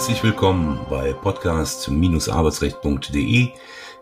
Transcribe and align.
Herzlich 0.00 0.24
willkommen 0.24 0.80
bei 0.88 1.12
podcast-arbeitsrecht.de. 1.12 3.48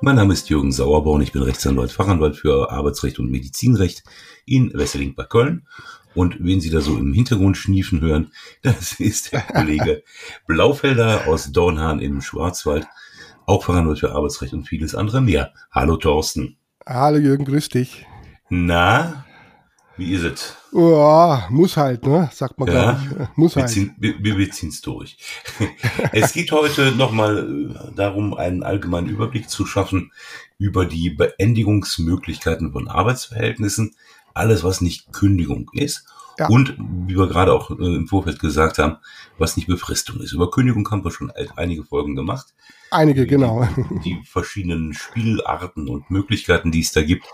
Mein 0.01 0.15
Name 0.15 0.33
ist 0.33 0.49
Jürgen 0.49 0.71
Sauerborn, 0.71 1.23
ich 1.23 1.33
bin 1.33 1.43
Rechtsanwalt, 1.43 1.91
Fachanwalt 1.91 2.37
für 2.37 2.71
Arbeitsrecht 2.71 3.19
und 3.19 3.33
Medizinrecht 3.33 4.05
in 4.47 4.73
Wesseling 4.75 5.17
bei 5.17 5.25
Köln. 5.25 5.67
Und 6.15 6.37
wen 6.39 6.61
Sie 6.61 6.71
da 6.71 6.83
so 6.83 6.97
im 6.97 7.13
Hintergrund 7.13 7.57
schniefen 7.57 8.01
hören, 8.01 8.31
das 8.63 9.01
ist 9.01 9.33
der 9.33 9.41
Kollege 9.41 10.05
Blaufelder 10.47 11.27
aus 11.27 11.51
Dornhahn 11.51 11.99
im 11.99 12.21
Schwarzwald, 12.21 12.87
auch 13.45 13.65
Fachanwalt 13.65 13.99
für 13.99 14.13
Arbeitsrecht 14.13 14.53
und 14.53 14.69
vieles 14.69 14.95
andere 14.95 15.21
mehr. 15.21 15.53
Hallo 15.73 15.97
Thorsten. 15.97 16.59
Hallo 16.87 17.19
Jürgen, 17.19 17.45
grüß 17.45 17.71
dich. 17.71 18.07
Na, 18.51 19.25
wie 19.99 20.13
ist 20.13 20.23
es? 20.23 20.57
Oh, 20.73 21.37
muss 21.51 21.77
halt, 21.77 22.07
ne? 22.07 22.31
Sagt 22.33 22.59
man 22.59 22.69
ja, 22.69 22.93
gar 22.93 23.31
Muss 23.35 23.57
wir 23.57 23.63
halt. 23.63 23.73
Ziehen, 23.73 23.95
wir, 23.99 24.23
wir 24.23 24.51
ziehen 24.51 24.69
es 24.69 24.81
durch. 24.81 25.19
es 26.13 26.33
geht 26.33 26.53
heute 26.53 26.93
nochmal 26.93 27.73
äh, 27.75 27.95
darum, 27.95 28.35
einen 28.35 28.63
allgemeinen 28.63 29.09
Überblick 29.09 29.51
zu 29.51 29.67
schaffen 29.67 30.13
über 30.57 30.87
die 30.87 31.11
Beendigungsmöglichkeiten 31.11 32.73
von 32.73 32.89
Arbeitsverhältnissen. 32.89 33.97
Alles, 34.35 34.63
was 34.63 34.81
nicht 34.81 35.13
Kündigung 35.13 35.69
ist. 35.73 36.07
Ja. 36.39 36.47
Und, 36.47 36.77
wie 36.79 37.17
wir 37.17 37.27
gerade 37.27 37.53
auch 37.53 37.71
äh, 37.71 37.97
im 37.97 38.07
Vorfeld 38.07 38.39
gesagt 38.39 38.79
haben, 38.79 38.99
was 39.37 39.57
nicht 39.57 39.67
Befristung 39.67 40.21
ist. 40.21 40.33
Über 40.33 40.51
Kündigung 40.51 40.89
haben 40.91 41.05
wir 41.05 41.11
schon 41.11 41.33
einige 41.57 41.83
Folgen 41.83 42.15
gemacht. 42.15 42.55
Einige, 42.93 43.27
genau. 43.27 43.69
Die, 43.77 44.01
die 44.01 44.23
verschiedenen 44.25 44.95
Spielarten 44.95 45.89
und 45.89 46.09
Möglichkeiten, 46.09 46.71
die 46.71 46.81
es 46.81 46.93
da 46.93 47.03
gibt 47.03 47.27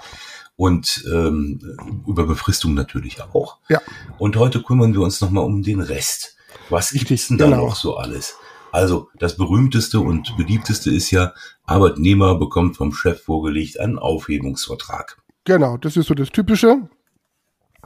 und 0.56 1.04
ähm, 1.12 1.60
über 2.06 2.26
Befristung 2.26 2.74
natürlich 2.74 3.20
auch. 3.22 3.58
Ja. 3.68 3.80
Und 4.18 4.36
heute 4.36 4.62
kümmern 4.62 4.92
wir 4.94 5.00
uns 5.00 5.20
nochmal 5.20 5.44
um 5.44 5.62
den 5.62 5.80
Rest. 5.80 6.36
Was 6.70 6.90
gibt 6.90 7.10
es 7.10 7.28
denn 7.28 7.38
da 7.38 7.46
genau. 7.46 7.66
noch 7.66 7.76
so 7.76 7.96
alles? 7.96 8.36
Also 8.72 9.08
das 9.18 9.36
berühmteste 9.36 10.00
und 10.00 10.36
beliebteste 10.36 10.90
ist 10.90 11.10
ja, 11.10 11.32
Arbeitnehmer 11.64 12.36
bekommt 12.36 12.76
vom 12.76 12.92
Chef 12.92 13.22
vorgelegt 13.22 13.78
einen 13.78 13.98
Aufhebungsvertrag. 13.98 15.16
Genau, 15.44 15.76
das 15.76 15.96
ist 15.96 16.06
so 16.06 16.14
das 16.14 16.30
Typische. 16.30 16.88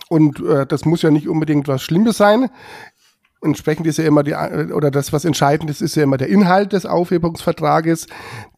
Und 0.08 0.40
äh, 0.40 0.66
das 0.66 0.84
muss 0.84 1.02
ja 1.02 1.10
nicht 1.10 1.28
unbedingt 1.28 1.68
was 1.68 1.82
Schlimmes 1.82 2.16
sein. 2.16 2.48
Entsprechend 3.42 3.86
ist 3.86 3.98
ja 3.98 4.04
immer 4.04 4.22
die, 4.22 4.34
oder 4.34 4.90
das, 4.90 5.12
was 5.12 5.24
entscheidend 5.24 5.70
ist, 5.70 5.80
ist 5.80 5.94
ja 5.94 6.02
immer 6.02 6.16
der 6.16 6.28
Inhalt 6.28 6.72
des 6.72 6.86
Aufhebungsvertrages, 6.86 8.06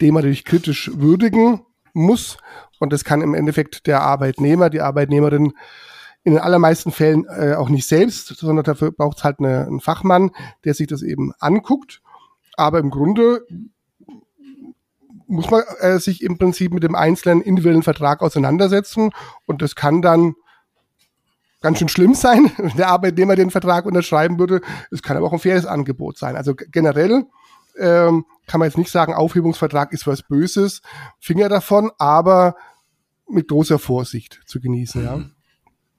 den 0.00 0.14
man 0.14 0.22
natürlich 0.22 0.44
kritisch 0.44 0.90
würdigen 0.94 1.62
muss. 1.92 2.38
Und 2.80 2.92
das 2.92 3.04
kann 3.04 3.22
im 3.22 3.34
Endeffekt 3.34 3.86
der 3.86 4.02
Arbeitnehmer, 4.02 4.70
die 4.70 4.80
Arbeitnehmerin 4.80 5.52
in 6.24 6.32
den 6.32 6.40
allermeisten 6.40 6.90
Fällen 6.90 7.26
äh, 7.26 7.54
auch 7.54 7.68
nicht 7.68 7.86
selbst, 7.86 8.26
sondern 8.26 8.64
dafür 8.64 8.90
braucht 8.90 9.18
es 9.18 9.24
halt 9.24 9.38
eine, 9.38 9.66
einen 9.66 9.80
Fachmann, 9.80 10.32
der 10.64 10.74
sich 10.74 10.86
das 10.86 11.02
eben 11.02 11.32
anguckt. 11.38 12.02
Aber 12.56 12.78
im 12.78 12.90
Grunde 12.90 13.46
muss 15.26 15.50
man 15.50 15.62
äh, 15.80 15.98
sich 15.98 16.22
im 16.22 16.38
Prinzip 16.38 16.72
mit 16.72 16.82
dem 16.82 16.94
einzelnen 16.94 17.40
individuellen 17.40 17.82
Vertrag 17.82 18.22
auseinandersetzen. 18.22 19.10
Und 19.46 19.62
das 19.62 19.76
kann 19.76 20.02
dann 20.02 20.34
ganz 21.60 21.78
schön 21.78 21.88
schlimm 21.88 22.14
sein, 22.14 22.50
wenn 22.56 22.76
der 22.76 22.88
Arbeitnehmer 22.88 23.36
den 23.36 23.50
Vertrag 23.50 23.84
unterschreiben 23.84 24.38
würde. 24.38 24.62
Es 24.90 25.02
kann 25.02 25.16
aber 25.16 25.26
auch 25.26 25.32
ein 25.32 25.38
faires 25.38 25.66
Angebot 25.66 26.18
sein. 26.18 26.36
Also 26.36 26.54
generell 26.54 27.26
ähm, 27.78 28.24
kann 28.46 28.58
man 28.58 28.68
jetzt 28.68 28.78
nicht 28.78 28.90
sagen, 28.90 29.14
Aufhebungsvertrag 29.14 29.92
ist 29.92 30.06
was 30.06 30.22
Böses, 30.22 30.82
Finger 31.18 31.48
davon, 31.48 31.90
aber 31.98 32.56
mit 33.30 33.48
großer 33.48 33.78
Vorsicht 33.78 34.40
zu 34.46 34.60
genießen, 34.60 35.04
ja. 35.04 35.24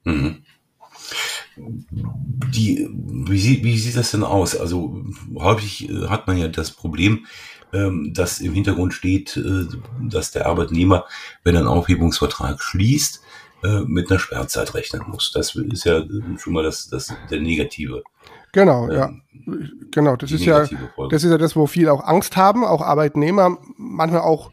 Mhm. 0.04 0.42
Die, 1.56 2.88
wie, 2.90 3.38
sieht, 3.38 3.64
wie 3.64 3.78
sieht 3.78 3.96
das 3.96 4.10
denn 4.10 4.24
aus? 4.24 4.56
Also 4.56 5.04
häufig 5.34 5.88
äh, 5.88 6.08
hat 6.08 6.26
man 6.26 6.38
ja 6.38 6.48
das 6.48 6.70
Problem, 6.70 7.26
ähm, 7.72 8.12
dass 8.14 8.40
im 8.40 8.54
Hintergrund 8.54 8.94
steht, 8.94 9.36
äh, 9.36 9.66
dass 10.00 10.30
der 10.30 10.46
Arbeitnehmer, 10.46 11.04
wenn 11.44 11.54
er 11.54 11.60
einen 11.60 11.68
Aufhebungsvertrag 11.68 12.62
schließt, 12.62 13.22
äh, 13.64 13.80
mit 13.82 14.10
einer 14.10 14.18
Sperrzeit 14.18 14.74
rechnen 14.74 15.02
muss. 15.08 15.30
Das 15.32 15.54
ist 15.54 15.84
ja 15.84 16.02
schon 16.38 16.52
mal 16.52 16.64
das, 16.64 16.88
das 16.88 17.14
der 17.30 17.40
negative. 17.40 18.02
Genau, 18.52 18.88
ähm, 18.88 18.94
ja. 18.94 19.10
Genau, 19.90 20.16
das 20.16 20.30
ist 20.32 20.44
ja, 20.44 20.66
das 21.10 21.24
ist 21.24 21.30
ja 21.30 21.38
das, 21.38 21.56
wo 21.56 21.66
viele 21.66 21.92
auch 21.92 22.04
Angst 22.04 22.36
haben, 22.36 22.64
auch 22.64 22.82
Arbeitnehmer, 22.82 23.58
manchmal 23.76 24.20
auch 24.20 24.52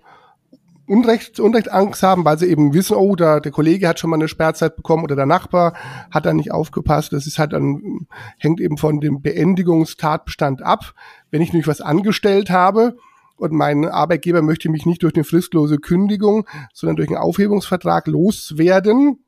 Unrecht, 0.89 1.39
Unrecht 1.39 1.71
Angst 1.71 2.01
haben, 2.01 2.25
weil 2.25 2.39
sie 2.39 2.47
eben 2.47 2.73
wissen, 2.73 2.95
oh, 2.95 3.15
da, 3.15 3.39
der 3.39 3.51
Kollege 3.51 3.87
hat 3.87 3.99
schon 3.99 4.09
mal 4.09 4.15
eine 4.15 4.27
Sperrzeit 4.27 4.75
bekommen 4.75 5.03
oder 5.03 5.15
der 5.15 5.27
Nachbar 5.27 5.75
hat 6.09 6.25
da 6.25 6.33
nicht 6.33 6.51
aufgepasst. 6.51 7.13
Das 7.13 7.27
ist 7.27 7.37
halt 7.37 7.53
dann, 7.53 8.07
hängt 8.39 8.59
eben 8.59 8.77
von 8.77 8.99
dem 8.99 9.21
Beendigungstatbestand 9.21 10.63
ab. 10.63 10.95
Wenn 11.29 11.43
ich 11.43 11.53
nämlich 11.53 11.67
was 11.67 11.81
angestellt 11.81 12.49
habe 12.49 12.97
und 13.37 13.51
mein 13.51 13.85
Arbeitgeber 13.85 14.41
möchte 14.41 14.69
mich 14.69 14.87
nicht 14.87 15.03
durch 15.03 15.13
eine 15.13 15.23
fristlose 15.23 15.77
Kündigung, 15.77 16.47
sondern 16.73 16.95
durch 16.95 17.09
einen 17.09 17.17
Aufhebungsvertrag 17.17 18.07
loswerden, 18.07 19.19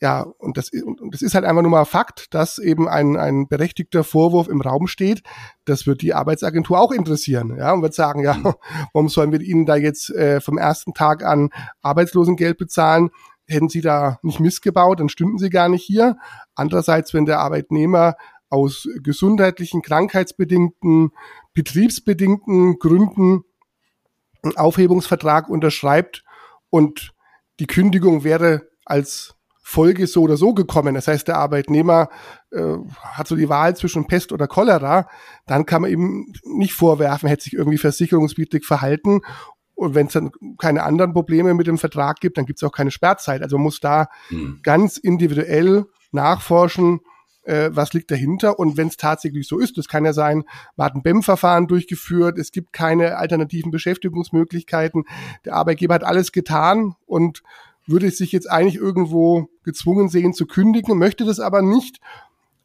ja, 0.00 0.20
und 0.38 0.56
das, 0.56 0.70
und 0.70 1.12
das 1.12 1.22
ist 1.22 1.34
halt 1.34 1.44
einfach 1.44 1.62
nur 1.62 1.72
mal 1.72 1.84
Fakt, 1.84 2.32
dass 2.32 2.58
eben 2.58 2.88
ein, 2.88 3.16
ein 3.16 3.48
berechtigter 3.48 4.04
Vorwurf 4.04 4.46
im 4.48 4.60
Raum 4.60 4.86
steht. 4.86 5.22
Das 5.64 5.88
wird 5.88 6.02
die 6.02 6.14
Arbeitsagentur 6.14 6.78
auch 6.78 6.92
interessieren. 6.92 7.56
Ja, 7.58 7.72
und 7.72 7.82
wird 7.82 7.94
sagen, 7.94 8.22
ja, 8.22 8.34
mhm. 8.34 8.54
warum 8.92 9.08
sollen 9.08 9.32
wir 9.32 9.40
Ihnen 9.40 9.66
da 9.66 9.76
jetzt 9.76 10.10
äh, 10.10 10.40
vom 10.40 10.56
ersten 10.56 10.94
Tag 10.94 11.24
an 11.24 11.50
Arbeitslosengeld 11.82 12.58
bezahlen? 12.58 13.10
Hätten 13.46 13.68
Sie 13.68 13.80
da 13.80 14.18
nicht 14.22 14.38
missgebaut, 14.38 15.00
dann 15.00 15.08
stünden 15.08 15.38
Sie 15.38 15.50
gar 15.50 15.68
nicht 15.68 15.82
hier. 15.82 16.16
Andererseits, 16.54 17.12
wenn 17.12 17.26
der 17.26 17.40
Arbeitnehmer 17.40 18.14
aus 18.50 18.86
gesundheitlichen, 19.02 19.82
krankheitsbedingten, 19.82 21.10
betriebsbedingten 21.54 22.78
Gründen 22.78 23.42
einen 24.42 24.56
Aufhebungsvertrag 24.56 25.48
unterschreibt 25.48 26.24
und 26.70 27.14
die 27.58 27.66
Kündigung 27.66 28.22
wäre 28.22 28.68
als 28.84 29.34
Folge 29.70 30.06
so 30.06 30.22
oder 30.22 30.38
so 30.38 30.54
gekommen. 30.54 30.94
Das 30.94 31.08
heißt, 31.08 31.28
der 31.28 31.36
Arbeitnehmer 31.36 32.08
äh, 32.52 32.78
hat 33.02 33.28
so 33.28 33.36
die 33.36 33.50
Wahl 33.50 33.76
zwischen 33.76 34.06
Pest 34.06 34.32
oder 34.32 34.48
Cholera, 34.48 35.06
dann 35.46 35.66
kann 35.66 35.82
man 35.82 35.90
ihm 35.90 36.32
nicht 36.42 36.72
vorwerfen, 36.72 37.28
hätte 37.28 37.44
sich 37.44 37.52
irgendwie 37.52 37.76
versicherungswidrig 37.76 38.64
verhalten. 38.64 39.20
Und 39.74 39.94
wenn 39.94 40.06
es 40.06 40.14
dann 40.14 40.30
keine 40.56 40.84
anderen 40.84 41.12
Probleme 41.12 41.52
mit 41.52 41.66
dem 41.66 41.76
Vertrag 41.76 42.18
gibt, 42.20 42.38
dann 42.38 42.46
gibt 42.46 42.62
es 42.62 42.66
auch 42.66 42.72
keine 42.72 42.90
Sperrzeit. 42.90 43.42
Also 43.42 43.58
man 43.58 43.64
muss 43.64 43.80
da 43.80 44.08
hm. 44.28 44.60
ganz 44.62 44.96
individuell 44.96 45.84
nachforschen, 46.12 47.00
äh, 47.42 47.68
was 47.70 47.92
liegt 47.92 48.10
dahinter. 48.10 48.58
Und 48.58 48.78
wenn 48.78 48.88
es 48.88 48.96
tatsächlich 48.96 49.46
so 49.46 49.58
ist, 49.58 49.76
das 49.76 49.86
kann 49.86 50.06
ja 50.06 50.14
sein, 50.14 50.44
man 50.76 50.86
hat 50.86 50.94
ein 50.94 51.02
BEM-Verfahren 51.02 51.66
durchgeführt, 51.66 52.38
es 52.38 52.52
gibt 52.52 52.72
keine 52.72 53.18
alternativen 53.18 53.70
Beschäftigungsmöglichkeiten, 53.70 55.04
der 55.44 55.56
Arbeitgeber 55.56 55.94
hat 55.94 56.04
alles 56.04 56.32
getan 56.32 56.94
und 57.04 57.42
würde 57.88 58.10
sich 58.10 58.32
jetzt 58.32 58.50
eigentlich 58.50 58.76
irgendwo 58.76 59.48
gezwungen 59.64 60.08
sehen 60.08 60.32
zu 60.32 60.46
kündigen, 60.46 60.98
möchte 60.98 61.24
das 61.24 61.40
aber 61.40 61.62
nicht. 61.62 61.98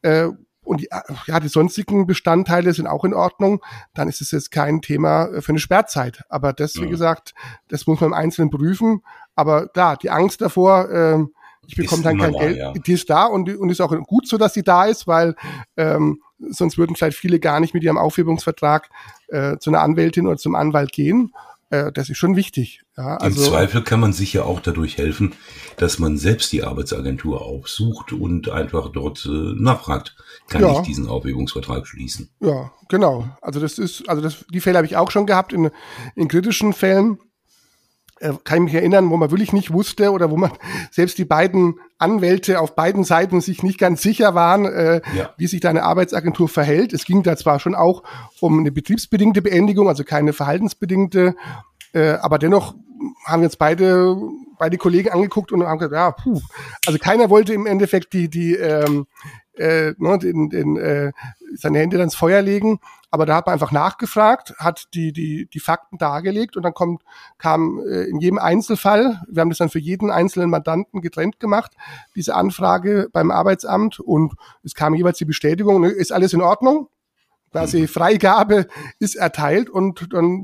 Äh, 0.01 0.29
und 0.63 0.81
die, 0.81 0.89
ja, 1.27 1.39
die 1.39 1.49
sonstigen 1.49 2.05
Bestandteile 2.05 2.73
sind 2.73 2.87
auch 2.87 3.03
in 3.03 3.13
Ordnung, 3.13 3.61
dann 3.93 4.07
ist 4.07 4.21
es 4.21 4.31
jetzt 4.31 4.51
kein 4.51 4.81
Thema 4.81 5.29
für 5.41 5.49
eine 5.49 5.59
Sperrzeit. 5.59 6.23
Aber 6.29 6.53
das, 6.53 6.75
wie 6.75 6.85
ja. 6.85 6.89
gesagt, 6.89 7.33
das 7.67 7.85
muss 7.85 7.99
man 7.99 8.11
im 8.11 8.13
Einzelnen 8.13 8.49
prüfen. 8.49 9.01
Aber 9.35 9.67
klar, 9.67 9.97
die 9.97 10.09
Angst 10.09 10.41
davor, 10.41 10.89
äh, 10.89 11.23
ich 11.67 11.75
bekomme 11.75 12.03
dann 12.03 12.17
kein 12.17 12.33
da, 12.33 12.39
Geld, 12.39 12.57
ja. 12.57 12.71
die 12.73 12.93
ist 12.93 13.09
da 13.09 13.25
und, 13.25 13.49
und 13.57 13.69
ist 13.69 13.81
auch 13.81 13.95
gut 14.05 14.27
so, 14.27 14.37
dass 14.37 14.53
sie 14.53 14.63
da 14.63 14.85
ist, 14.85 15.07
weil 15.07 15.35
ähm, 15.77 16.21
sonst 16.39 16.77
würden 16.77 16.95
vielleicht 16.95 17.17
viele 17.17 17.39
gar 17.39 17.59
nicht 17.59 17.73
mit 17.73 17.83
ihrem 17.83 17.97
Aufhebungsvertrag 17.97 18.89
äh, 19.27 19.57
zu 19.57 19.69
einer 19.69 19.81
Anwältin 19.81 20.27
oder 20.27 20.37
zum 20.37 20.55
Anwalt 20.55 20.91
gehen. 20.91 21.33
Äh, 21.73 21.91
das 21.91 22.09
ist 22.09 22.17
schon 22.17 22.35
wichtig. 22.35 22.83
Ja, 22.95 23.17
also 23.17 23.43
Im 23.43 23.49
Zweifel 23.49 23.83
kann 23.83 23.99
man 23.99 24.13
sich 24.13 24.31
ja 24.33 24.43
auch 24.43 24.59
dadurch 24.59 24.97
helfen, 24.97 25.33
dass 25.77 25.97
man 25.97 26.17
selbst 26.17 26.51
die 26.51 26.63
Arbeitsagentur 26.63 27.41
aufsucht 27.41 28.13
und 28.13 28.49
einfach 28.49 28.91
dort 28.91 29.25
äh, 29.25 29.29
nachfragt, 29.55 30.15
kann 30.47 30.61
ja. 30.61 30.73
ich 30.73 30.79
diesen 30.81 31.07
Aufhebungsvertrag 31.07 31.87
schließen? 31.87 32.29
Ja, 32.41 32.71
genau. 32.89 33.27
Also 33.41 33.59
das 33.59 33.79
ist, 33.79 34.07
also 34.07 34.21
das, 34.21 34.45
die 34.53 34.59
Fälle 34.59 34.77
habe 34.77 34.85
ich 34.85 34.97
auch 34.97 35.09
schon 35.09 35.25
gehabt 35.25 35.51
in, 35.51 35.71
in 36.15 36.27
kritischen 36.27 36.73
Fällen. 36.73 37.17
Äh, 38.23 38.33
kann 38.45 38.59
ich 38.59 38.63
mich 38.63 38.73
erinnern, 38.75 39.09
wo 39.09 39.17
man 39.17 39.31
wirklich 39.31 39.51
nicht 39.51 39.73
wusste 39.73 40.11
oder 40.11 40.31
wo 40.31 40.37
man 40.37 40.51
selbst 40.91 41.17
die 41.17 41.25
beiden 41.25 41.75
Anwälte 41.97 42.61
auf 42.61 42.73
beiden 42.73 43.03
Seiten 43.03 43.41
sich 43.41 43.63
nicht 43.63 43.77
ganz 43.77 44.01
sicher 44.01 44.33
waren, 44.33 44.65
äh, 44.65 45.01
ja. 45.13 45.33
wie 45.37 45.47
sich 45.47 45.59
da 45.59 45.69
eine 45.69 45.83
Arbeitsagentur 45.83 46.47
verhält. 46.47 46.93
Es 46.93 47.03
ging 47.03 47.23
da 47.23 47.35
zwar 47.35 47.59
schon 47.59 47.75
auch 47.75 48.03
um 48.39 48.59
eine 48.59 48.71
betriebsbedingte 48.71 49.41
Beendigung, 49.41 49.89
also 49.89 50.05
keine 50.05 50.31
verhaltensbedingte, 50.31 51.35
äh, 51.93 52.11
aber 52.13 52.39
dennoch 52.39 52.75
haben 53.25 53.43
jetzt 53.43 53.59
beide, 53.59 54.15
beide 54.57 54.77
Kollegen 54.77 55.09
angeguckt 55.09 55.51
und 55.51 55.63
haben 55.63 55.79
gesagt, 55.79 55.93
ja, 55.93 56.11
puh. 56.11 56.39
Also 56.85 56.99
keiner 56.99 57.29
wollte 57.29 57.53
im 57.53 57.65
Endeffekt 57.65 58.13
die, 58.13 58.29
die, 58.29 58.55
ähm, 58.55 59.05
äh, 59.57 59.93
ne, 59.97 60.17
den, 60.17 60.49
den, 60.49 60.77
äh, 60.77 61.11
seine 61.55 61.79
Hände 61.79 61.97
dann 61.97 62.05
ins 62.05 62.15
Feuer 62.15 62.41
legen. 62.41 62.79
Aber 63.11 63.25
da 63.25 63.35
hat 63.35 63.45
man 63.45 63.53
einfach 63.53 63.71
nachgefragt, 63.71 64.55
hat 64.57 64.87
die, 64.95 65.13
die, 65.13 65.45
die 65.45 65.59
Fakten 65.59 65.99
dargelegt 65.99 66.57
und 66.57 66.63
dann 66.63 66.73
kommt, 66.73 67.03
kam 67.37 67.79
äh, 67.79 68.05
in 68.05 68.19
jedem 68.19 68.39
Einzelfall, 68.39 69.21
wir 69.27 69.41
haben 69.41 69.49
das 69.49 69.59
dann 69.59 69.69
für 69.69 69.79
jeden 69.79 70.09
einzelnen 70.09 70.49
Mandanten 70.49 71.01
getrennt 71.01 71.39
gemacht, 71.39 71.73
diese 72.15 72.33
Anfrage 72.33 73.09
beim 73.13 73.29
Arbeitsamt 73.29 73.99
und 73.99 74.33
es 74.63 74.73
kam 74.73 74.95
jeweils 74.95 75.19
die 75.19 75.25
Bestätigung, 75.25 75.81
ne, 75.81 75.89
ist 75.89 76.11
alles 76.11 76.33
in 76.33 76.41
Ordnung? 76.41 76.89
quasi 77.53 77.81
mhm. 77.81 77.87
Freigabe 77.87 78.67
ist 78.99 79.15
erteilt 79.15 79.69
und 79.69 80.11
dann 80.11 80.41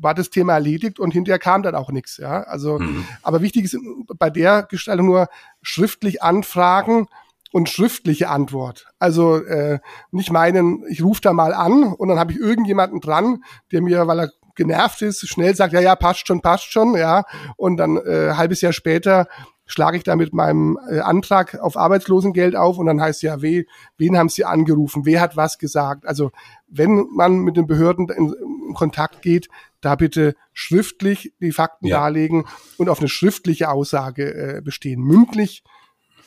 war 0.00 0.14
das 0.14 0.30
Thema 0.30 0.54
erledigt 0.54 0.98
und 0.98 1.12
hinterher 1.12 1.38
kam 1.38 1.62
dann 1.62 1.74
auch 1.74 1.90
nichts. 1.90 2.16
Ja, 2.16 2.42
also, 2.42 2.78
mhm. 2.78 3.04
aber 3.22 3.42
wichtig 3.42 3.64
ist 3.64 3.76
bei 4.18 4.30
der 4.30 4.62
Gestaltung 4.62 5.06
nur 5.06 5.28
schriftlich 5.62 6.22
anfragen 6.22 7.08
und 7.56 7.70
schriftliche 7.70 8.28
Antwort. 8.28 8.86
Also 8.98 9.36
äh, 9.36 9.78
nicht 10.10 10.30
meinen, 10.30 10.84
ich 10.90 11.02
rufe 11.02 11.22
da 11.22 11.32
mal 11.32 11.54
an 11.54 11.84
und 11.84 12.08
dann 12.08 12.18
habe 12.18 12.32
ich 12.32 12.38
irgendjemanden 12.38 13.00
dran, 13.00 13.44
der 13.72 13.80
mir, 13.80 14.06
weil 14.06 14.20
er 14.20 14.30
genervt 14.56 15.00
ist, 15.00 15.26
schnell 15.26 15.56
sagt, 15.56 15.72
ja, 15.72 15.80
ja, 15.80 15.96
passt 15.96 16.26
schon, 16.26 16.42
passt 16.42 16.70
schon, 16.70 16.94
ja. 16.96 17.24
Und 17.56 17.78
dann 17.78 17.96
äh, 17.96 18.34
halbes 18.34 18.60
Jahr 18.60 18.74
später 18.74 19.26
schlage 19.64 19.96
ich 19.96 20.02
da 20.02 20.16
mit 20.16 20.34
meinem 20.34 20.78
äh, 20.90 20.98
Antrag 21.00 21.58
auf 21.58 21.78
Arbeitslosengeld 21.78 22.56
auf 22.56 22.76
und 22.76 22.84
dann 22.84 23.00
heißt 23.00 23.22
ja, 23.22 23.40
we, 23.40 23.64
wen 23.96 24.18
haben 24.18 24.28
Sie 24.28 24.44
angerufen, 24.44 25.06
wer 25.06 25.22
hat 25.22 25.38
was 25.38 25.56
gesagt. 25.56 26.04
Also 26.06 26.32
wenn 26.68 27.06
man 27.10 27.38
mit 27.38 27.56
den 27.56 27.66
Behörden 27.66 28.10
in, 28.10 28.34
in 28.68 28.74
Kontakt 28.74 29.22
geht, 29.22 29.48
da 29.80 29.94
bitte 29.94 30.34
schriftlich 30.52 31.32
die 31.40 31.52
Fakten 31.52 31.86
ja. 31.86 32.00
darlegen 32.00 32.44
und 32.76 32.90
auf 32.90 32.98
eine 32.98 33.08
schriftliche 33.08 33.70
Aussage 33.70 34.58
äh, 34.58 34.60
bestehen. 34.60 35.00
Mündlich, 35.00 35.64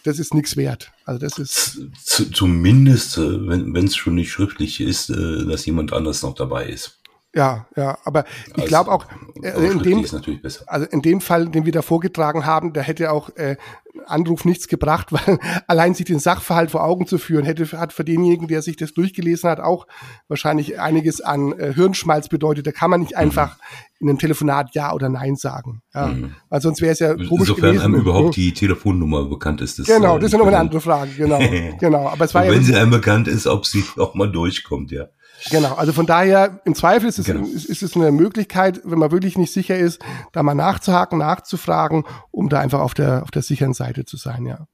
das 0.03 0.19
ist 0.19 0.33
nichts 0.33 0.55
wert. 0.57 0.91
Also 1.05 1.19
das 1.19 1.37
ist 1.37 1.79
Z 2.03 2.35
zumindest, 2.35 3.17
äh, 3.17 3.47
wenn 3.47 3.85
es 3.85 3.95
schon 3.95 4.15
nicht 4.15 4.31
schriftlich 4.31 4.81
ist, 4.81 5.09
äh, 5.09 5.45
dass 5.45 5.65
jemand 5.65 5.93
anders 5.93 6.23
noch 6.23 6.35
dabei 6.35 6.67
ist. 6.67 6.99
Ja, 7.35 7.67
ja, 7.75 7.97
aber 8.05 8.25
ich 8.47 8.55
also, 8.55 8.67
glaube 8.67 8.91
auch, 8.91 9.05
äh, 9.43 9.67
in 9.67 9.83
dem, 9.83 10.05
also 10.65 10.85
in 10.87 11.01
dem 11.03 11.21
Fall, 11.21 11.47
den 11.47 11.63
wir 11.65 11.71
da 11.71 11.83
vorgetragen 11.83 12.45
haben, 12.45 12.73
da 12.73 12.81
hätte 12.81 13.11
auch 13.11 13.29
äh, 13.35 13.55
Anruf 14.09 14.45
nichts 14.45 14.67
gebracht, 14.67 15.07
weil 15.11 15.39
allein 15.67 15.93
sich 15.93 16.05
den 16.05 16.19
Sachverhalt 16.19 16.71
vor 16.71 16.83
Augen 16.83 17.07
zu 17.07 17.17
führen, 17.17 17.45
hätte 17.45 17.65
hat 17.77 17.93
für 17.93 18.03
denjenigen, 18.03 18.47
der 18.47 18.61
sich 18.61 18.75
das 18.75 18.93
durchgelesen 18.93 19.49
hat, 19.49 19.59
auch 19.59 19.87
wahrscheinlich 20.27 20.79
einiges 20.79 21.21
an 21.21 21.53
äh, 21.53 21.73
Hirnschmalz 21.73 22.29
bedeutet. 22.29 22.67
Da 22.67 22.71
kann 22.71 22.89
man 22.89 23.01
nicht 23.01 23.13
mhm. 23.13 23.19
einfach 23.19 23.57
in 23.99 24.09
einem 24.09 24.17
Telefonat 24.17 24.73
Ja 24.73 24.93
oder 24.93 25.09
Nein 25.09 25.35
sagen. 25.35 25.81
Ja. 25.93 26.07
Mhm. 26.07 26.35
Weil 26.49 26.61
sonst 26.61 26.81
wäre 26.81 26.93
es 26.93 26.99
ja 26.99 27.13
komisch 27.13 27.31
Insofern 27.31 27.71
gewesen. 27.71 27.85
einem 27.85 27.95
überhaupt 27.95 28.35
die 28.35 28.53
Telefonnummer 28.53 29.25
bekannt 29.25 29.61
ist. 29.61 29.79
Das, 29.79 29.87
genau, 29.87 30.17
das 30.17 30.27
ist 30.27 30.33
ja 30.33 30.39
noch 30.39 30.47
eine 30.47 30.57
andere 30.57 30.79
Frage. 30.81 31.11
Genau, 31.11 31.39
genau. 31.79 32.07
Aber 32.07 32.25
es 32.25 32.33
war 32.33 32.45
ja, 32.45 32.51
wenn 32.51 32.63
sie 32.63 32.75
einem 32.75 32.91
bekannt 32.91 33.27
ist, 33.27 33.47
ob 33.47 33.65
sie 33.65 33.83
auch 33.97 34.15
mal 34.15 34.31
durchkommt, 34.31 34.91
ja. 34.91 35.07
Genau, 35.51 35.75
also 35.75 35.93
von 35.93 36.05
daher, 36.05 36.61
im 36.65 36.75
Zweifel 36.75 37.07
ist 37.07 37.19
es, 37.19 37.25
genau. 37.25 37.45
ist, 37.47 37.65
ist 37.65 37.81
es 37.81 37.95
eine 37.95 38.11
Möglichkeit, 38.11 38.81
wenn 38.83 38.99
man 38.99 39.11
wirklich 39.11 39.37
nicht 39.37 39.53
sicher 39.53 39.77
ist, 39.77 40.01
da 40.31 40.43
mal 40.43 40.53
nachzuhaken, 40.53 41.19
nachzufragen, 41.19 42.05
um 42.31 42.49
da 42.49 42.59
einfach 42.59 42.81
auf 42.81 42.93
der, 42.93 43.23
auf 43.23 43.31
der 43.31 43.41
sicheren 43.41 43.73
Seite 43.73 44.05
zu 44.05 44.17
sein, 44.17 44.45
ja. 44.45 44.67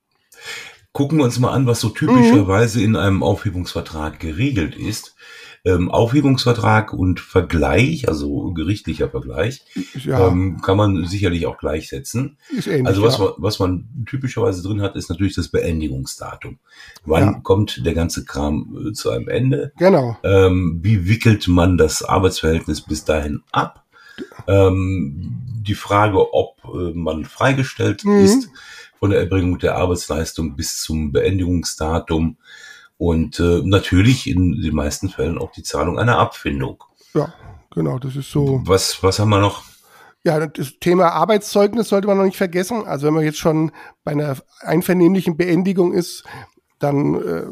Gucken 0.92 1.18
wir 1.18 1.26
uns 1.26 1.40
mal 1.40 1.52
an, 1.52 1.68
was 1.68 1.82
so 1.82 1.90
typischerweise 1.90 2.80
mhm. 2.80 2.86
in 2.86 2.96
einem 2.96 3.24
Aufhebungsvertrag 3.24 4.20
geregelt 4.20 4.76
ist 4.76 5.16
ähm, 5.66 5.90
Aufhebungsvertrag 5.90 6.94
und 6.94 7.20
Vergleich, 7.20 8.08
also 8.08 8.54
gerichtlicher 8.54 9.10
Vergleich, 9.10 9.66
ja. 9.96 10.28
ähm, 10.28 10.62
kann 10.62 10.78
man 10.78 11.06
sicherlich 11.06 11.48
auch 11.48 11.58
gleichsetzen. 11.58 12.38
Ähnlich, 12.52 12.86
also 12.86 13.02
was, 13.02 13.18
ja. 13.18 13.26
man, 13.26 13.34
was 13.38 13.60
man 13.60 14.06
typischerweise 14.06 14.62
drin 14.62 14.82
hat, 14.82 14.96
ist 14.96 15.10
natürlich 15.10 15.36
das 15.36 15.50
Beendigungsdatum. 15.50 16.60
Wann 17.04 17.24
ja. 17.24 17.40
kommt 17.42 17.86
der 17.86 17.96
ganze 17.96 18.26
Kram 18.26 18.90
äh, 18.90 18.94
zu 18.94 19.10
einem 19.10 19.28
Ende? 19.28 19.72
Genau. 19.78 20.18
Ähm, 20.24 20.80
wie 20.84 21.10
wickelt 21.10 21.48
man 21.48 21.78
das 21.78 22.04
Arbeitsverhältnis 22.04 22.82
bis 22.82 23.04
dahin 23.04 23.42
ab? 23.52 23.84
Ähm, 24.48 25.42
die 25.62 25.76
Frage, 25.76 26.34
ob 26.34 26.58
äh, 26.66 26.94
man 26.94 27.26
freigestellt 27.26 28.06
mhm. 28.06 28.20
ist 28.20 28.50
von 29.00 29.10
der 29.10 29.20
Erbringung 29.20 29.58
der 29.58 29.76
Arbeitsleistung 29.76 30.56
bis 30.56 30.82
zum 30.82 31.12
Beendigungsdatum 31.12 32.38
und 32.98 33.40
äh, 33.40 33.62
natürlich 33.64 34.28
in 34.28 34.62
den 34.62 34.76
meisten 34.76 35.10
Fällen 35.10 35.38
auch 35.38 35.52
die 35.52 35.64
Zahlung 35.64 36.00
einer 36.00 36.18
Abfindung. 36.18 36.84
Ja, 37.14 37.34
genau, 37.74 38.00
das 38.00 38.16
ist 38.16 38.32
so. 38.32 38.62
Was, 38.66 39.02
was 39.04 39.20
haben 39.20 39.30
wir 39.30 39.40
noch? 39.40 39.64
Ja, 40.24 40.48
das 40.48 40.80
Thema 40.80 41.10
Arbeitszeugnis 41.10 41.90
sollte 41.90 42.08
man 42.08 42.18
noch 42.18 42.24
nicht 42.24 42.38
vergessen. 42.38 42.86
Also 42.86 43.06
wenn 43.06 43.14
man 43.14 43.24
jetzt 43.24 43.38
schon 43.38 43.72
bei 44.04 44.12
einer 44.12 44.38
einvernehmlichen 44.62 45.38
Beendigung 45.38 45.94
ist, 45.94 46.24
dann 46.80 47.16
äh, 47.16 47.44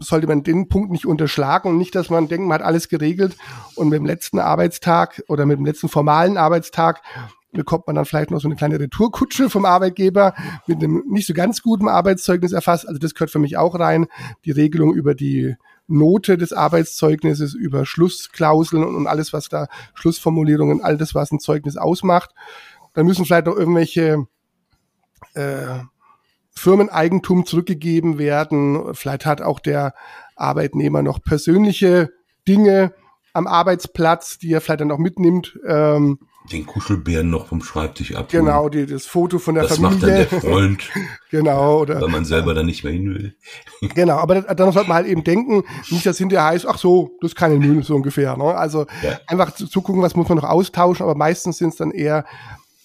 sollte 0.00 0.26
man 0.26 0.42
den 0.42 0.68
Punkt 0.68 0.90
nicht 0.90 1.06
unterschlagen 1.06 1.70
und 1.70 1.78
nicht, 1.78 1.94
dass 1.94 2.08
man 2.08 2.28
denkt, 2.28 2.46
man 2.46 2.60
hat 2.60 2.66
alles 2.66 2.88
geregelt 2.88 3.36
und 3.74 3.88
mit 3.88 3.98
dem 3.98 4.06
letzten 4.06 4.38
Arbeitstag 4.38 5.22
oder 5.28 5.44
mit 5.44 5.58
dem 5.58 5.66
letzten 5.66 5.88
formalen 5.88 6.36
Arbeitstag 6.36 7.02
bekommt 7.52 7.86
man 7.86 7.96
dann 7.96 8.04
vielleicht 8.04 8.30
noch 8.30 8.40
so 8.40 8.48
eine 8.48 8.56
kleine 8.56 8.78
Retourkutsche 8.78 9.50
vom 9.50 9.64
Arbeitgeber 9.64 10.34
mit 10.66 10.82
einem 10.82 11.02
nicht 11.08 11.26
so 11.26 11.34
ganz 11.34 11.62
guten 11.62 11.88
Arbeitszeugnis 11.88 12.52
erfasst. 12.52 12.86
Also 12.86 12.98
das 12.98 13.14
gehört 13.14 13.30
für 13.30 13.38
mich 13.38 13.56
auch 13.56 13.78
rein. 13.78 14.06
Die 14.44 14.52
Regelung 14.52 14.94
über 14.94 15.14
die 15.14 15.56
Note 15.88 16.38
des 16.38 16.52
Arbeitszeugnisses, 16.52 17.54
über 17.54 17.84
Schlussklauseln 17.84 18.84
und 18.84 19.06
alles, 19.06 19.32
was 19.32 19.48
da 19.48 19.66
Schlussformulierungen, 19.94 20.82
all 20.82 20.96
das, 20.96 21.14
was 21.14 21.32
ein 21.32 21.40
Zeugnis 21.40 21.76
ausmacht. 21.76 22.30
Dann 22.94 23.06
müssen 23.06 23.24
vielleicht 23.24 23.48
auch 23.48 23.56
irgendwelche 23.56 24.26
äh, 25.34 25.80
Firmeneigentum 26.52 27.46
zurückgegeben 27.46 28.18
werden. 28.18 28.94
Vielleicht 28.94 29.26
hat 29.26 29.42
auch 29.42 29.60
der 29.60 29.94
Arbeitnehmer 30.36 31.02
noch 31.02 31.22
persönliche 31.22 32.10
Dinge 32.46 32.94
am 33.32 33.46
Arbeitsplatz, 33.46 34.38
die 34.38 34.52
er 34.52 34.60
vielleicht 34.60 34.80
dann 34.80 34.92
auch 34.92 34.98
mitnimmt. 34.98 35.58
Ähm, 35.66 36.18
den 36.44 36.66
Kuschelbären 36.66 37.28
noch 37.28 37.46
vom 37.46 37.62
Schreibtisch 37.62 38.14
ab. 38.14 38.28
Genau, 38.30 38.68
die, 38.68 38.86
das 38.86 39.06
Foto 39.06 39.38
von 39.38 39.54
der 39.54 39.64
das 39.64 39.76
Familie. 39.76 40.00
Das 40.00 40.30
macht 40.32 40.40
dann 40.40 40.40
der 40.40 40.50
Freund. 40.50 40.90
genau. 41.30 41.80
Oder, 41.80 42.00
weil 42.00 42.08
man 42.08 42.24
selber 42.24 42.54
dann 42.54 42.66
nicht 42.66 42.82
mehr 42.82 42.92
hin 42.92 43.14
will. 43.14 43.36
genau, 43.94 44.16
aber 44.16 44.40
dann 44.42 44.72
sollte 44.72 44.88
man 44.88 44.96
halt 44.96 45.06
eben 45.06 45.22
denken, 45.22 45.64
nicht, 45.90 46.06
dass 46.06 46.18
hinterher 46.18 46.46
heißt, 46.46 46.66
ach 46.66 46.78
so, 46.78 47.16
das 47.20 47.32
ist 47.32 47.36
keine 47.36 47.56
Müll, 47.56 47.82
so 47.84 47.94
ungefähr. 47.94 48.36
Ne? 48.36 48.54
Also 48.54 48.86
ja. 49.02 49.20
einfach 49.26 49.52
zu, 49.52 49.66
zu 49.66 49.82
gucken, 49.82 50.02
was 50.02 50.16
muss 50.16 50.28
man 50.28 50.38
noch 50.38 50.48
austauschen, 50.48 51.04
aber 51.04 51.14
meistens 51.14 51.58
sind 51.58 51.70
es 51.70 51.76
dann 51.76 51.90
eher, 51.90 52.24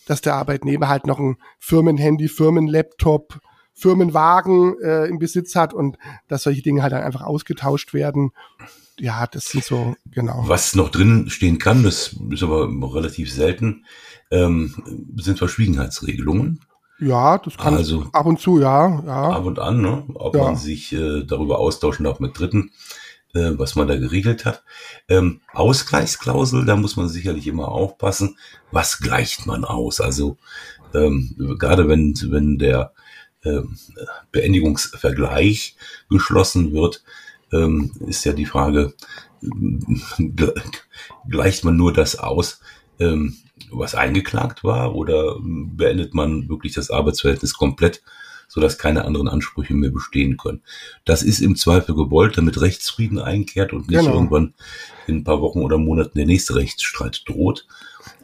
dass 0.06 0.22
der 0.22 0.36
Arbeitnehmer 0.36 0.90
halt 0.90 1.08
noch 1.08 1.20
ein 1.20 1.38
Firmenhandy, 1.60 2.28
Firmenlaptop, 2.28 3.40
Firmenwagen 3.74 4.76
äh, 4.82 5.06
im 5.06 5.18
Besitz 5.18 5.56
hat 5.56 5.74
und 5.74 5.98
dass 6.28 6.44
solche 6.44 6.62
Dinge 6.62 6.84
halt 6.84 6.94
dann 6.94 7.04
einfach 7.04 7.22
ausgetauscht 7.22 7.94
werden 7.94 8.32
ja, 9.00 9.28
das 9.28 9.48
sind 9.48 9.64
so, 9.64 9.96
genau. 10.12 10.44
Was 10.48 10.76
noch 10.76 10.90
drin 10.90 11.30
stehen 11.30 11.60
kann, 11.60 11.84
das 11.84 12.16
ist 12.32 12.44
aber 12.44 12.70
relativ 12.94 13.32
selten, 13.32 13.86
ähm, 14.32 14.74
sind 15.18 15.38
Verschwiegenheitsregelungen. 15.38 16.62
Ja, 17.00 17.38
das 17.38 17.58
kann 17.58 17.76
also 17.76 18.08
ab 18.14 18.26
und 18.26 18.40
zu, 18.40 18.60
ja, 18.60 19.04
ja. 19.06 19.30
Ab 19.32 19.46
und 19.46 19.60
an, 19.60 19.82
ne? 19.82 20.06
ob 20.14 20.36
ja. 20.36 20.44
man 20.44 20.56
sich 20.56 20.94
äh, 20.94 21.24
darüber 21.24 21.60
austauschen 21.60 22.06
darf 22.06 22.22
mit 22.22 22.40
Dritten, 22.40 22.72
äh, 23.34 23.52
was 23.58 23.76
man 23.76 23.88
da 23.88 23.98
geregelt 23.98 24.46
hat. 24.46 24.64
Ähm, 25.10 25.42
Ausgleichsklausel, 25.52 26.66
da 26.66 26.78
muss 26.78 26.96
man 26.96 27.10
sicherlich 27.10 27.48
immer 27.48 27.68
aufpassen, 27.68 28.38
was 28.72 29.00
gleicht 29.00 29.46
man 29.46 29.66
aus? 29.66 30.00
Also 30.00 30.38
ähm, 30.94 31.56
gerade 31.60 31.90
wenn, 31.90 32.14
wenn 32.30 32.58
der 32.58 32.94
äh, 33.42 33.62
Beendigungsvergleich 34.32 35.76
geschlossen 36.10 36.72
wird, 36.72 37.04
ähm, 37.52 37.92
ist 38.08 38.26
ja 38.26 38.34
die 38.34 38.46
Frage, 38.46 38.94
gleicht 41.30 41.64
man 41.64 41.78
nur 41.78 41.94
das 41.94 42.18
aus, 42.18 42.60
ähm, 43.00 43.38
was 43.72 43.96
eingeklagt 43.96 44.64
war, 44.64 44.96
oder 44.96 45.38
beendet 45.42 46.14
man 46.14 46.50
wirklich 46.50 46.74
das 46.74 46.92
Arbeitsverhältnis 46.92 47.54
komplett, 47.54 48.02
sodass 48.48 48.78
keine 48.78 49.06
anderen 49.06 49.28
Ansprüche 49.28 49.74
mehr 49.74 49.92
bestehen 49.92 50.38
können? 50.38 50.62
Das 51.04 51.24
ist 51.24 51.40
im 51.40 51.56
Zweifel 51.56 51.96
gewollt, 51.96 52.38
damit 52.38 52.60
Rechtsfrieden 52.60 53.20
einkehrt 53.20 53.74
und 53.74 53.90
nicht 53.90 54.00
genau. 54.00 54.14
irgendwann 54.14 54.54
in 55.08 55.18
ein 55.18 55.24
paar 55.24 55.42
Wochen 55.42 55.62
oder 55.62 55.78
Monaten 55.78 56.18
der 56.18 56.28
nächste 56.28 56.56
Rechtsstreit 56.56 57.24
droht. 57.28 57.68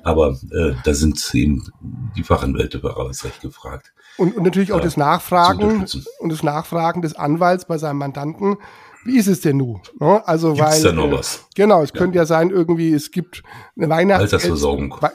Aber 0.04 0.38
äh, 0.52 0.74
da 0.84 0.94
sind 0.94 1.34
eben 1.34 1.72
die 2.16 2.24
Fachanwälte 2.24 2.80
für 2.80 2.98
Arbeitsrecht 2.98 3.42
gefragt. 3.42 3.94
Und, 4.18 4.36
und 4.36 4.44
natürlich 4.44 4.74
auch 4.74 4.80
äh, 4.80 4.84
das 4.84 4.98
Nachfragen 4.98 5.86
und 6.20 6.32
das 6.32 6.44
Nachfragen 6.44 7.02
des 7.02 7.16
Anwalts 7.16 7.66
bei 7.66 7.78
seinem 7.78 7.98
Mandanten 7.98 8.58
wie 9.04 9.18
ist 9.18 9.28
es 9.28 9.42
denn 9.42 9.58
nun? 9.58 9.82
Ne? 10.00 10.22
Also, 10.28 10.54
Gibt's 10.54 10.84
weil, 10.84 10.84
da 10.84 10.92
noch 10.92 11.12
was? 11.12 11.46
Genau, 11.56 11.82
es 11.82 11.92
ja. 11.94 12.00
könnte 12.00 12.18
ja 12.18 12.26
sein, 12.26 12.50
irgendwie, 12.50 12.94
es 12.94 13.12
gibt 13.12 13.44
eine 13.76 13.90
Weihnachtsgeld, 13.90 14.60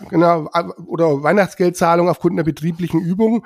genau, 0.09 0.49
oder 0.87 1.23
Weihnachtsgeldzahlung 1.23 2.09
aufgrund 2.09 2.35
einer 2.35 2.45
betrieblichen 2.45 3.00
Übung, 3.00 3.45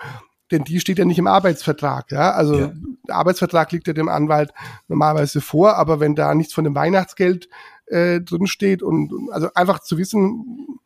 denn 0.50 0.64
die 0.64 0.80
steht 0.80 0.98
ja 0.98 1.04
nicht 1.04 1.18
im 1.18 1.26
Arbeitsvertrag. 1.26 2.10
Ja? 2.10 2.32
Also 2.32 2.58
ja. 2.58 2.72
der 3.06 3.16
Arbeitsvertrag 3.16 3.70
liegt 3.72 3.86
ja 3.86 3.92
dem 3.92 4.08
Anwalt 4.08 4.52
normalerweise 4.88 5.40
vor, 5.40 5.76
aber 5.76 6.00
wenn 6.00 6.14
da 6.14 6.34
nichts 6.34 6.54
von 6.54 6.64
dem 6.64 6.74
Weihnachtsgeld 6.74 7.48
äh, 7.86 8.20
drin 8.20 8.46
steht 8.46 8.82
und 8.82 9.12
also 9.30 9.48
einfach 9.54 9.80
zu 9.80 9.98
wissen, 9.98 10.80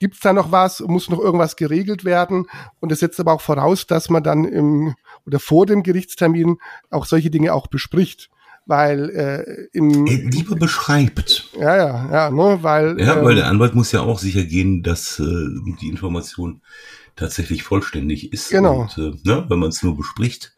gibt 0.00 0.14
es 0.14 0.20
da 0.20 0.32
noch 0.32 0.52
was, 0.52 0.80
muss 0.80 1.10
noch 1.10 1.18
irgendwas 1.18 1.56
geregelt 1.56 2.04
werden 2.04 2.46
und 2.80 2.92
das 2.92 3.00
setzt 3.00 3.18
aber 3.20 3.32
auch 3.32 3.40
voraus, 3.40 3.86
dass 3.86 4.08
man 4.08 4.22
dann 4.22 4.44
im 4.44 4.94
oder 5.26 5.40
vor 5.40 5.66
dem 5.66 5.82
Gerichtstermin 5.82 6.58
auch 6.90 7.04
solche 7.04 7.30
Dinge 7.30 7.52
auch 7.52 7.66
bespricht 7.66 8.30
weil 8.68 9.08
äh, 9.10 9.76
im 9.76 10.06
er 10.06 10.18
lieber 10.30 10.54
beschreibt. 10.54 11.48
Ja, 11.58 11.74
ja, 11.74 12.08
ja, 12.12 12.30
ne, 12.30 12.58
weil 12.60 13.00
ja, 13.00 13.16
äh, 13.16 13.24
weil 13.24 13.34
der 13.34 13.48
Anwalt 13.48 13.74
muss 13.74 13.92
ja 13.92 14.02
auch 14.02 14.18
sicher 14.18 14.44
gehen, 14.44 14.82
dass 14.82 15.18
äh, 15.18 15.24
die 15.80 15.88
Information 15.88 16.60
tatsächlich 17.16 17.62
vollständig 17.62 18.32
ist. 18.32 18.50
Genau. 18.50 18.82
Und, 18.82 18.98
äh, 18.98 19.28
ne, 19.28 19.46
wenn 19.48 19.58
man 19.58 19.70
es 19.70 19.82
nur 19.82 19.96
bespricht. 19.96 20.54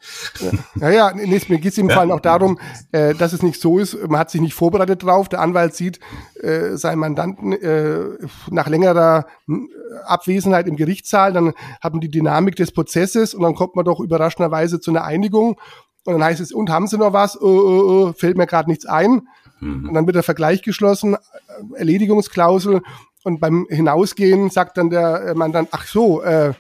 Ja, 0.75 0.90
ja, 0.90 1.12
nee, 1.14 1.40
mir 1.49 1.59
geht 1.59 1.73
es 1.73 1.79
im 1.79 1.88
ja. 1.88 1.95
Fall 1.95 2.11
auch 2.11 2.21
darum, 2.21 2.59
äh, 2.90 3.14
dass 3.14 3.33
es 3.33 3.45
nicht 3.45 3.61
so 3.61 3.79
ist, 3.79 3.97
man 4.09 4.19
hat 4.19 4.31
sich 4.31 4.40
nicht 4.40 4.55
vorbereitet 4.55 5.05
drauf, 5.05 5.29
der 5.29 5.40
Anwalt 5.40 5.75
sieht 5.75 6.00
äh, 6.43 6.76
seinen 6.76 6.99
Mandanten 6.99 7.52
äh, 7.52 8.19
nach 8.50 8.69
längerer 8.69 9.26
äh, 9.49 9.55
Abwesenheit 10.05 10.67
im 10.67 10.76
Gerichtssaal, 10.76 11.33
dann 11.33 11.52
haben 11.81 12.00
die 12.00 12.11
Dynamik 12.11 12.57
des 12.57 12.73
Prozesses 12.73 13.35
und 13.35 13.43
dann 13.43 13.55
kommt 13.55 13.76
man 13.76 13.85
doch 13.85 14.00
überraschenderweise 14.00 14.81
zu 14.81 14.90
einer 14.90 15.05
Einigung 15.05 15.59
und 16.14 16.21
dann 16.21 16.29
heißt 16.29 16.40
es, 16.40 16.52
und 16.52 16.71
haben 16.71 16.87
Sie 16.87 16.99
noch 16.99 17.12
was? 17.12 17.37
Äh, 17.37 17.47
äh, 17.47 18.09
äh 18.09 18.12
fällt 18.14 18.37
mir 18.37 18.47
gerade 18.47 18.69
nichts 18.69 18.87
ein. 18.87 19.29
Mhm. 19.61 19.88
Und 19.88 19.95
dann 19.95 20.07
wird 20.07 20.17
der 20.17 20.23
Vergleich 20.23 20.62
geschlossen, 20.62 21.17
Erledigungsklausel 21.75 22.83
und 23.25 23.40
beim 23.40 23.67
Hinausgehen 23.69 24.50
sagt 24.50 24.79
dann 24.79 24.90
der 24.90 25.35
Mann 25.35 25.52
dann, 25.52 25.69
ach 25.71 25.87
so, 25.87 26.23
äh, 26.23 26.55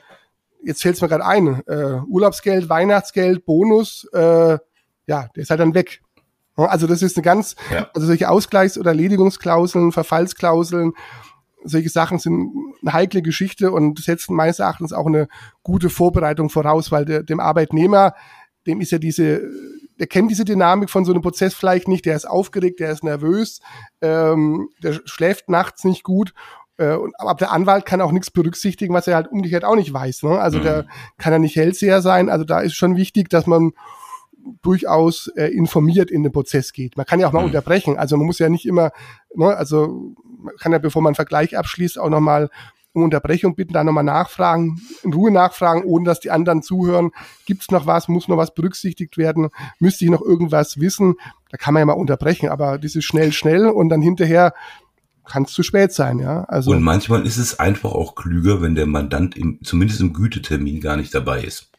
jetzt 0.62 0.82
fällt 0.82 0.96
es 0.96 1.02
mir 1.02 1.08
gerade 1.08 1.24
ein, 1.24 1.62
äh, 1.66 2.00
Urlaubsgeld, 2.06 2.68
Weihnachtsgeld, 2.68 3.46
Bonus, 3.46 4.06
äh, 4.12 4.58
ja, 5.06 5.28
der 5.34 5.42
ist 5.42 5.50
halt 5.50 5.60
dann 5.60 5.74
weg. 5.74 6.02
Also 6.56 6.86
das 6.86 7.00
ist 7.00 7.16
eine 7.16 7.24
ganz, 7.24 7.56
ja. 7.72 7.88
also 7.94 8.06
solche 8.06 8.28
Ausgleichs- 8.28 8.78
oder 8.78 8.90
Erledigungsklauseln, 8.90 9.92
Verfallsklauseln, 9.92 10.92
solche 11.64 11.88
Sachen 11.88 12.18
sind 12.18 12.52
eine 12.82 12.92
heikle 12.92 13.22
Geschichte 13.22 13.70
und 13.70 13.98
setzen 13.98 14.34
meines 14.34 14.58
Erachtens 14.58 14.92
auch 14.92 15.06
eine 15.06 15.28
gute 15.62 15.90
Vorbereitung 15.90 16.50
voraus, 16.50 16.90
weil 16.90 17.04
der, 17.04 17.22
dem 17.22 17.40
Arbeitnehmer, 17.40 18.14
dem 18.66 18.80
ist 18.80 18.92
ja 18.92 18.98
diese 18.98 19.42
der 20.00 20.06
kennt 20.06 20.30
diese 20.30 20.46
Dynamik 20.46 20.88
von 20.88 21.04
so 21.04 21.12
einem 21.12 21.20
Prozess 21.20 21.54
vielleicht 21.54 21.86
nicht, 21.86 22.06
der 22.06 22.16
ist 22.16 22.24
aufgeregt, 22.24 22.80
der 22.80 22.90
ist 22.90 23.04
nervös, 23.04 23.60
ähm, 24.00 24.70
der 24.82 24.98
schläft 25.04 25.50
nachts 25.50 25.84
nicht 25.84 26.04
gut. 26.04 26.32
Äh, 26.78 26.96
aber 27.18 27.34
der 27.34 27.52
Anwalt 27.52 27.84
kann 27.84 28.00
auch 28.00 28.10
nichts 28.10 28.30
berücksichtigen, 28.30 28.94
was 28.94 29.06
er 29.06 29.14
halt 29.14 29.28
umgekehrt 29.28 29.64
auch 29.64 29.76
nicht 29.76 29.92
weiß. 29.92 30.22
Ne? 30.22 30.40
Also 30.40 30.58
mhm. 30.58 30.62
der 30.62 30.86
kann 31.18 31.34
ja 31.34 31.38
nicht 31.38 31.54
Hellseher 31.54 32.00
sein. 32.00 32.30
Also 32.30 32.44
da 32.44 32.60
ist 32.60 32.74
schon 32.74 32.96
wichtig, 32.96 33.28
dass 33.28 33.46
man 33.46 33.72
durchaus 34.62 35.30
äh, 35.36 35.48
informiert 35.48 36.10
in 36.10 36.22
den 36.22 36.32
Prozess 36.32 36.72
geht. 36.72 36.96
Man 36.96 37.04
kann 37.04 37.20
ja 37.20 37.28
auch 37.28 37.32
mal 37.32 37.40
mhm. 37.40 37.48
unterbrechen. 37.48 37.98
Also 37.98 38.16
man 38.16 38.24
muss 38.24 38.38
ja 38.38 38.48
nicht 38.48 38.64
immer, 38.64 38.92
ne, 39.34 39.54
also 39.54 40.14
man 40.38 40.56
kann 40.56 40.72
ja, 40.72 40.78
bevor 40.78 41.02
man 41.02 41.10
einen 41.10 41.16
Vergleich 41.16 41.58
abschließt, 41.58 41.98
auch 41.98 42.08
nochmal 42.08 42.48
um 42.92 43.04
Unterbrechung 43.04 43.54
bitten, 43.54 43.72
da 43.72 43.84
nochmal 43.84 44.04
nachfragen, 44.04 44.80
in 45.02 45.12
Ruhe 45.12 45.30
nachfragen, 45.30 45.84
ohne 45.84 46.04
dass 46.04 46.20
die 46.20 46.30
anderen 46.30 46.62
zuhören. 46.62 47.10
Gibt 47.46 47.62
es 47.62 47.70
noch 47.70 47.86
was? 47.86 48.08
Muss 48.08 48.28
noch 48.28 48.36
was 48.36 48.54
berücksichtigt 48.54 49.16
werden? 49.16 49.50
Müsste 49.78 50.04
ich 50.04 50.10
noch 50.10 50.22
irgendwas 50.22 50.80
wissen? 50.80 51.14
Da 51.50 51.56
kann 51.56 51.74
man 51.74 51.82
ja 51.82 51.86
mal 51.86 51.92
unterbrechen, 51.92 52.48
aber 52.48 52.78
das 52.78 52.96
ist 52.96 53.04
schnell, 53.04 53.32
schnell 53.32 53.66
und 53.66 53.88
dann 53.88 54.02
hinterher 54.02 54.54
kann 55.26 55.44
es 55.44 55.52
zu 55.52 55.62
spät 55.62 55.92
sein, 55.92 56.18
ja. 56.18 56.44
Also 56.44 56.72
und 56.72 56.82
manchmal 56.82 57.24
ist 57.24 57.36
es 57.36 57.60
einfach 57.60 57.92
auch 57.92 58.16
klüger, 58.16 58.62
wenn 58.62 58.74
der 58.74 58.86
Mandant 58.86 59.36
im, 59.36 59.60
zumindest 59.62 60.00
im 60.00 60.12
Gütetermin 60.12 60.80
gar 60.80 60.96
nicht 60.96 61.14
dabei 61.14 61.42
ist. 61.42 61.70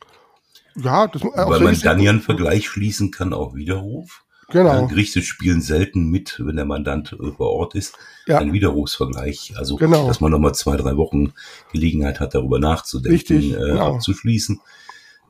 Ja, 0.75 1.08
das, 1.08 1.22
Weil 1.24 1.60
man 1.60 1.77
dann 1.82 2.00
ja 2.00 2.12
einen 2.12 2.22
Vergleich 2.22 2.70
schließen 2.70 3.12
kann, 3.12 3.34
auch 3.34 3.53
Widerruf. 3.53 4.24
Genau. 4.51 4.74
Ja, 4.74 4.86
Gerichte 4.86 5.22
spielen 5.22 5.62
selten 5.62 6.10
mit, 6.10 6.41
wenn 6.43 6.55
der 6.55 6.65
Mandant 6.65 7.13
äh, 7.13 7.31
vor 7.31 7.51
Ort 7.51 7.75
ist. 7.75 7.96
Ja. 8.27 8.39
Ein 8.39 8.53
Widerrufsvergleich. 8.53 9.53
Also, 9.58 9.75
genau. 9.77 10.08
dass 10.08 10.22
man 10.22 10.31
nochmal 10.31 10.53
zwei, 10.53 10.77
drei 10.77 10.98
Wochen 10.98 11.34
Gelegenheit 11.72 12.20
hat, 12.20 12.36
darüber 12.36 12.60
nachzudenken, 12.60 13.13
Richtig, 13.13 13.53
äh, 13.53 13.58
genau. 13.58 13.96
abzuschließen. 13.96 14.62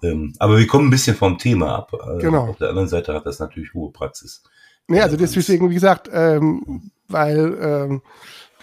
Ähm, 0.04 0.34
aber 0.40 0.58
wir 0.58 0.68
kommen 0.68 0.88
ein 0.88 0.92
bisschen 0.92 1.16
vom 1.16 1.38
Thema 1.38 1.76
ab. 1.76 1.94
Äh, 1.94 2.22
genau. 2.22 2.50
Auf 2.50 2.58
der 2.58 2.70
anderen 2.70 2.88
Seite 2.88 3.14
hat 3.14 3.26
das 3.26 3.40
natürlich 3.40 3.74
hohe 3.74 3.92
Praxis. 3.92 4.44
Nee, 4.88 5.02
also 5.02 5.16
deswegen, 5.16 5.70
wie 5.70 5.76
gesagt, 5.76 6.10
ähm, 6.12 6.92
weil 7.08 7.58
ähm, 7.62 8.02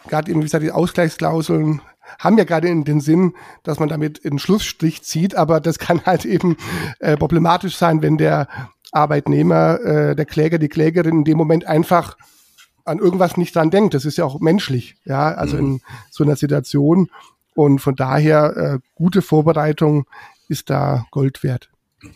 gerade 0.09 0.31
eben, 0.31 0.41
wie 0.41 0.45
gesagt, 0.45 0.65
die 0.65 0.73
Ausgleichsklauseln 0.73 1.81
haben 2.19 2.39
ja 2.39 2.45
gerade 2.45 2.69
in 2.69 2.85
den 2.85 3.01
Sinn, 3.01 3.35
dass 3.63 3.79
man 3.79 3.89
damit 3.89 4.25
einen 4.25 4.39
Schlussstrich 4.39 5.03
zieht, 5.03 5.35
aber 5.35 5.61
das 5.61 5.79
kann 5.79 6.05
halt 6.07 6.25
eben 6.25 6.57
äh, 7.01 7.17
problematisch 7.17 7.77
sein, 7.77 8.03
wenn 8.03 8.17
der 8.17 8.49
Arbeitnehmer, 8.93 9.81
äh, 9.81 10.17
der 10.17 10.27
Kläger, 10.27 10.59
die 10.59 10.69
Klägerin 10.69 11.19
in 11.19 11.25
dem 11.25 11.39
Moment 11.39 11.67
einfach 11.67 12.17
an 12.85 12.99
irgendwas 12.99 13.37
nicht 13.37 13.55
dran 13.55 13.71
denkt. 13.71 13.95
Das 13.95 14.05
ist 14.05 14.17
ja 14.17 14.25
auch 14.25 14.41
menschlich, 14.41 14.97
ja, 15.05 15.33
also 15.35 15.57
mhm. 15.57 15.63
in 15.63 15.81
so 16.11 16.25
einer 16.25 16.37
Situation. 16.37 17.11
Und 17.55 17.81
von 17.81 17.97
daher, 17.97 18.57
äh, 18.57 18.79
gute 18.95 19.21
Vorbereitung 19.21 20.07
ist 20.49 20.71
da 20.71 21.07
Gold 21.11 21.43
wert. 21.43 21.71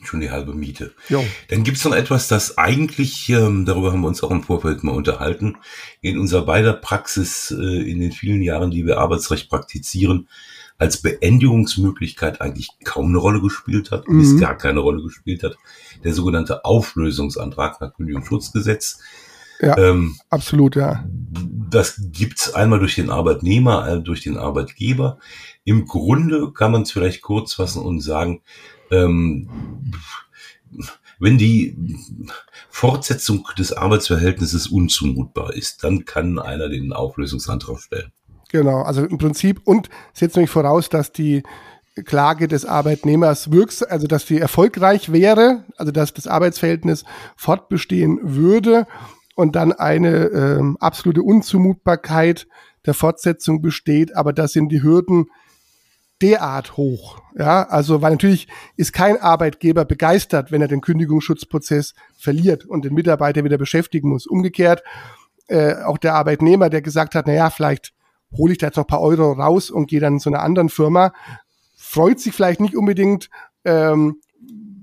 Schon 0.05 0.21
die 0.21 0.31
halbe 0.31 0.55
Miete. 0.55 0.95
Jo. 1.09 1.25
Dann 1.49 1.64
gibt's 1.64 1.85
noch 1.85 1.95
etwas, 1.95 2.29
das 2.29 2.57
eigentlich, 2.57 3.29
ähm, 3.29 3.64
darüber 3.67 3.91
haben 3.91 4.02
wir 4.02 4.07
uns 4.07 4.23
auch 4.23 4.31
im 4.31 4.45
Vorfeld 4.45 4.85
mal 4.85 4.93
unterhalten, 4.93 5.57
in 6.00 6.19
unserer 6.21 6.47
beider 6.47 6.73
Praxis 6.73 7.50
äh, 7.50 7.91
in 7.91 7.99
den 7.99 8.12
vielen 8.12 8.43
Jahren, 8.43 8.71
die 8.71 8.87
wir 8.87 8.99
Arbeitsrecht 8.99 9.50
praktizieren, 9.50 10.29
als 10.83 11.01
Beendigungsmöglichkeit 11.01 12.41
eigentlich 12.41 12.71
kaum 12.83 13.11
eine 13.11 13.19
Rolle 13.19 13.41
gespielt 13.41 13.93
hat, 13.93 14.09
mhm. 14.09 14.19
bis 14.19 14.41
gar 14.41 14.57
keine 14.57 14.81
Rolle 14.81 15.01
gespielt 15.01 15.45
hat. 15.45 15.57
Der 16.03 16.12
sogenannte 16.12 16.65
Auflösungsantrag 16.65 17.81
nach 17.81 17.95
Kündigungsschutzgesetz. 17.95 18.99
Ja, 19.61 19.79
ähm, 19.79 20.17
absolut, 20.29 20.75
ja. 20.75 21.05
Das 21.71 22.01
gibt's 22.11 22.53
einmal 22.53 22.81
durch 22.81 22.97
den 22.97 23.11
Arbeitnehmer, 23.11 23.87
äh, 23.87 24.01
durch 24.01 24.23
den 24.23 24.37
Arbeitgeber. 24.37 25.19
Im 25.62 25.87
Grunde 25.87 26.53
kann 26.53 26.73
man 26.73 26.83
es 26.83 26.91
vielleicht 26.91 27.23
kurz 27.23 27.55
fassen 27.55 27.81
und 27.81 28.01
sagen, 28.01 28.43
ähm, 28.91 29.93
wenn 31.21 31.39
die 31.39 31.77
Fortsetzung 32.71 33.47
des 33.57 33.73
Arbeitsverhältnisses 33.73 34.67
unzumutbar 34.67 35.55
ist, 35.55 35.85
dann 35.85 36.07
kann 36.07 36.41
einer 36.41 36.69
den 36.69 36.93
Auflösungsantrag 36.93 37.79
stellen. 37.79 38.11
Genau, 38.52 38.82
also 38.82 39.04
im 39.04 39.16
Prinzip 39.16 39.62
und 39.64 39.88
setzt 40.12 40.37
nämlich 40.37 40.50
voraus, 40.50 40.90
dass 40.90 41.11
die 41.11 41.42
Klage 42.04 42.49
des 42.49 42.66
Arbeitnehmers 42.66 43.50
wirks, 43.50 43.82
also 43.82 44.06
dass 44.06 44.26
die 44.26 44.38
erfolgreich 44.38 45.11
wäre, 45.11 45.64
also 45.76 45.90
dass 45.90 46.12
das 46.12 46.26
Arbeitsverhältnis 46.26 47.04
fortbestehen 47.35 48.18
würde 48.23 48.87
und 49.35 49.56
dann 49.56 49.73
eine 49.73 50.26
ähm, 50.26 50.76
absolute 50.80 51.23
Unzumutbarkeit 51.23 52.47
der 52.85 52.92
Fortsetzung 52.92 53.62
besteht, 53.62 54.14
aber 54.14 54.35
das 54.35 54.52
sind 54.52 54.68
die 54.68 54.82
Hürden 54.82 55.26
derart 56.21 56.76
hoch. 56.76 57.21
Ja, 57.37 57.64
also 57.64 58.02
weil 58.02 58.12
natürlich 58.12 58.49
ist 58.76 58.92
kein 58.92 59.21
Arbeitgeber 59.21 59.87
begeistert, 59.87 60.52
wenn 60.52 60.61
er 60.61 60.68
den 60.68 60.82
Kündigungsschutzprozess 60.82 61.94
verliert 62.18 62.66
und 62.66 62.85
den 62.85 62.92
Mitarbeiter 62.92 63.44
wieder 63.44 63.59
beschäftigen 63.59 64.11
muss. 64.11 64.26
Umgekehrt 64.26 64.82
äh, 65.49 65.75
auch 65.76 65.99
der 65.99 66.14
Arbeitnehmer, 66.14 66.68
der 66.68 66.82
gesagt 66.82 67.14
hat, 67.14 67.26
na 67.26 67.32
ja, 67.32 67.50
vielleicht 67.50 67.92
hole 68.37 68.53
ich 68.53 68.59
da 68.59 68.67
jetzt 68.67 68.77
noch 68.77 68.85
ein 68.85 68.89
paar 68.89 69.01
Euro 69.01 69.33
raus 69.33 69.71
und 69.71 69.87
gehe 69.87 70.01
dann 70.01 70.21
zu 70.21 70.31
einer 70.31 70.43
anderen 70.43 70.69
Firma. 70.69 71.12
Freut 71.77 72.21
sich 72.21 72.35
vielleicht 72.35 72.61
nicht 72.61 72.77
unbedingt, 72.77 73.29
ähm, 73.65 74.21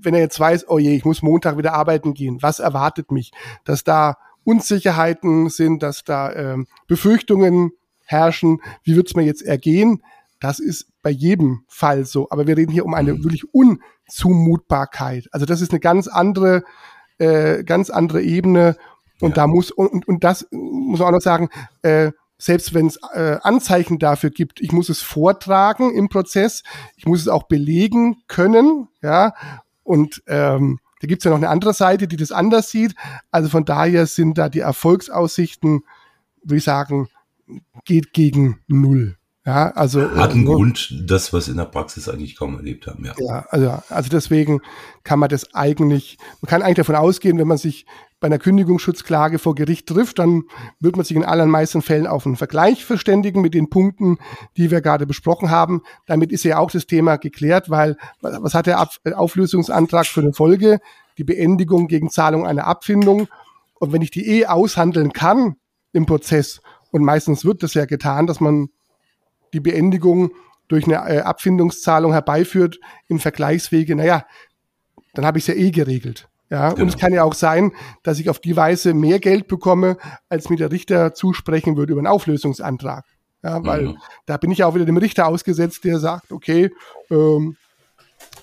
wenn 0.02 0.14
er 0.14 0.20
jetzt 0.20 0.40
weiß, 0.40 0.68
oh 0.68 0.78
je, 0.78 0.94
ich 0.94 1.04
muss 1.04 1.22
Montag 1.22 1.58
wieder 1.58 1.74
arbeiten 1.74 2.14
gehen. 2.14 2.42
Was 2.42 2.58
erwartet 2.58 3.10
mich? 3.10 3.32
Dass 3.64 3.84
da 3.84 4.16
Unsicherheiten 4.44 5.48
sind, 5.50 5.82
dass 5.82 6.04
da 6.04 6.32
ähm, 6.32 6.66
Befürchtungen 6.86 7.72
herrschen. 8.04 8.60
Wie 8.82 8.96
wird 8.96 9.08
es 9.08 9.16
mir 9.16 9.24
jetzt 9.24 9.42
ergehen? 9.42 10.02
Das 10.40 10.58
ist 10.58 10.88
bei 11.02 11.10
jedem 11.10 11.64
Fall 11.68 12.04
so. 12.06 12.28
Aber 12.30 12.46
wir 12.46 12.56
reden 12.56 12.72
hier 12.72 12.86
um 12.86 12.94
eine 12.94 13.22
wirklich 13.22 13.44
Unzumutbarkeit. 13.52 15.28
Also 15.32 15.46
das 15.46 15.60
ist 15.60 15.72
eine 15.72 15.80
ganz 15.80 16.08
andere, 16.08 16.64
äh, 17.18 17.62
ganz 17.64 17.90
andere 17.90 18.22
Ebene. 18.22 18.76
Und 19.20 19.30
ja. 19.30 19.34
da 19.36 19.46
muss, 19.46 19.70
und, 19.70 20.08
und 20.08 20.24
das 20.24 20.48
muss 20.50 20.98
man 20.98 21.08
auch 21.08 21.12
noch 21.12 21.20
sagen, 21.20 21.50
äh, 21.82 22.12
selbst 22.40 22.74
wenn 22.74 22.86
es 22.86 22.98
äh, 23.12 23.38
Anzeichen 23.42 23.98
dafür 23.98 24.30
gibt, 24.30 24.60
ich 24.60 24.72
muss 24.72 24.88
es 24.88 25.02
vortragen 25.02 25.94
im 25.94 26.08
Prozess, 26.08 26.62
ich 26.96 27.06
muss 27.06 27.20
es 27.20 27.28
auch 27.28 27.44
belegen 27.44 28.22
können, 28.26 28.88
ja, 29.02 29.34
und 29.82 30.22
ähm, 30.26 30.80
da 31.00 31.06
gibt's 31.06 31.24
ja 31.24 31.30
noch 31.30 31.38
eine 31.38 31.48
andere 31.48 31.72
Seite, 31.74 32.06
die 32.06 32.16
das 32.16 32.30
anders 32.30 32.70
sieht. 32.70 32.94
Also 33.30 33.48
von 33.48 33.64
daher 33.64 34.06
sind 34.06 34.36
da 34.36 34.48
die 34.48 34.60
Erfolgsaussichten, 34.60 35.80
würde 36.42 36.58
ich 36.58 36.64
sagen, 36.64 37.08
geht 37.84 38.12
gegen 38.12 38.60
null. 38.68 39.16
Ja, 39.46 39.70
also 39.70 40.02
hat 40.16 40.32
einen 40.32 40.42
äh, 40.42 40.46
Grund, 40.46 40.94
das 41.08 41.32
was 41.32 41.48
in 41.48 41.56
der 41.56 41.64
Praxis 41.64 42.08
eigentlich 42.08 42.36
kaum 42.36 42.56
erlebt 42.56 42.86
haben. 42.86 43.04
Ja. 43.04 43.14
ja, 43.18 43.46
also, 43.48 43.82
also 43.88 44.10
deswegen 44.10 44.60
kann 45.02 45.18
man 45.18 45.30
das 45.30 45.54
eigentlich, 45.54 46.18
man 46.42 46.50
kann 46.50 46.62
eigentlich 46.62 46.76
davon 46.76 46.94
ausgehen, 46.94 47.38
wenn 47.38 47.48
man 47.48 47.56
sich 47.56 47.86
bei 48.20 48.26
einer 48.26 48.38
Kündigungsschutzklage 48.38 49.38
vor 49.38 49.54
Gericht 49.54 49.88
trifft, 49.88 50.18
dann 50.18 50.44
wird 50.78 50.96
man 50.96 51.04
sich 51.04 51.16
in 51.16 51.24
allermeisten 51.24 51.80
Fällen 51.80 52.06
auf 52.06 52.26
einen 52.26 52.36
Vergleich 52.36 52.84
verständigen 52.84 53.40
mit 53.40 53.54
den 53.54 53.70
Punkten, 53.70 54.18
die 54.58 54.70
wir 54.70 54.82
gerade 54.82 55.06
besprochen 55.06 55.50
haben. 55.50 55.82
Damit 56.06 56.30
ist 56.30 56.44
ja 56.44 56.58
auch 56.58 56.70
das 56.70 56.86
Thema 56.86 57.16
geklärt, 57.16 57.70
weil 57.70 57.96
was 58.20 58.54
hat 58.54 58.66
der 58.66 58.78
Auflösungsantrag 59.14 60.06
für 60.06 60.20
eine 60.20 60.34
Folge? 60.34 60.80
Die 61.16 61.24
Beendigung 61.24 61.88
gegen 61.88 62.10
Zahlung 62.10 62.46
einer 62.46 62.66
Abfindung. 62.66 63.26
Und 63.78 63.92
wenn 63.92 64.02
ich 64.02 64.10
die 64.10 64.26
eh 64.28 64.46
aushandeln 64.46 65.12
kann 65.12 65.56
im 65.92 66.04
Prozess, 66.06 66.60
und 66.92 67.04
meistens 67.04 67.44
wird 67.44 67.62
das 67.62 67.74
ja 67.74 67.86
getan, 67.86 68.26
dass 68.26 68.40
man 68.40 68.68
die 69.52 69.60
Beendigung 69.60 70.32
durch 70.68 70.84
eine 70.84 70.96
äh, 71.08 71.20
Abfindungszahlung 71.20 72.12
herbeiführt 72.12 72.78
im 73.08 73.18
Vergleichswege, 73.18 73.96
naja, 73.96 74.24
dann 75.14 75.24
habe 75.24 75.38
ich 75.38 75.48
es 75.48 75.54
ja 75.54 75.54
eh 75.54 75.70
geregelt. 75.70 76.29
Ja, 76.50 76.70
genau. 76.70 76.82
und 76.82 76.88
es 76.88 76.98
kann 76.98 77.12
ja 77.12 77.22
auch 77.22 77.34
sein, 77.34 77.72
dass 78.02 78.18
ich 78.18 78.28
auf 78.28 78.40
die 78.40 78.56
Weise 78.56 78.92
mehr 78.92 79.20
Geld 79.20 79.46
bekomme, 79.46 79.96
als 80.28 80.50
mir 80.50 80.56
der 80.56 80.72
Richter 80.72 81.14
zusprechen 81.14 81.76
würde 81.76 81.92
über 81.92 82.00
einen 82.00 82.08
Auflösungsantrag. 82.08 83.04
Ja, 83.42 83.64
weil 83.64 83.82
mhm. 83.82 83.98
da 84.26 84.36
bin 84.36 84.50
ich 84.50 84.64
auch 84.64 84.74
wieder 84.74 84.84
dem 84.84 84.96
Richter 84.96 85.26
ausgesetzt, 85.26 85.84
der 85.84 85.98
sagt, 85.98 86.32
okay, 86.32 86.70
ähm, 87.10 87.56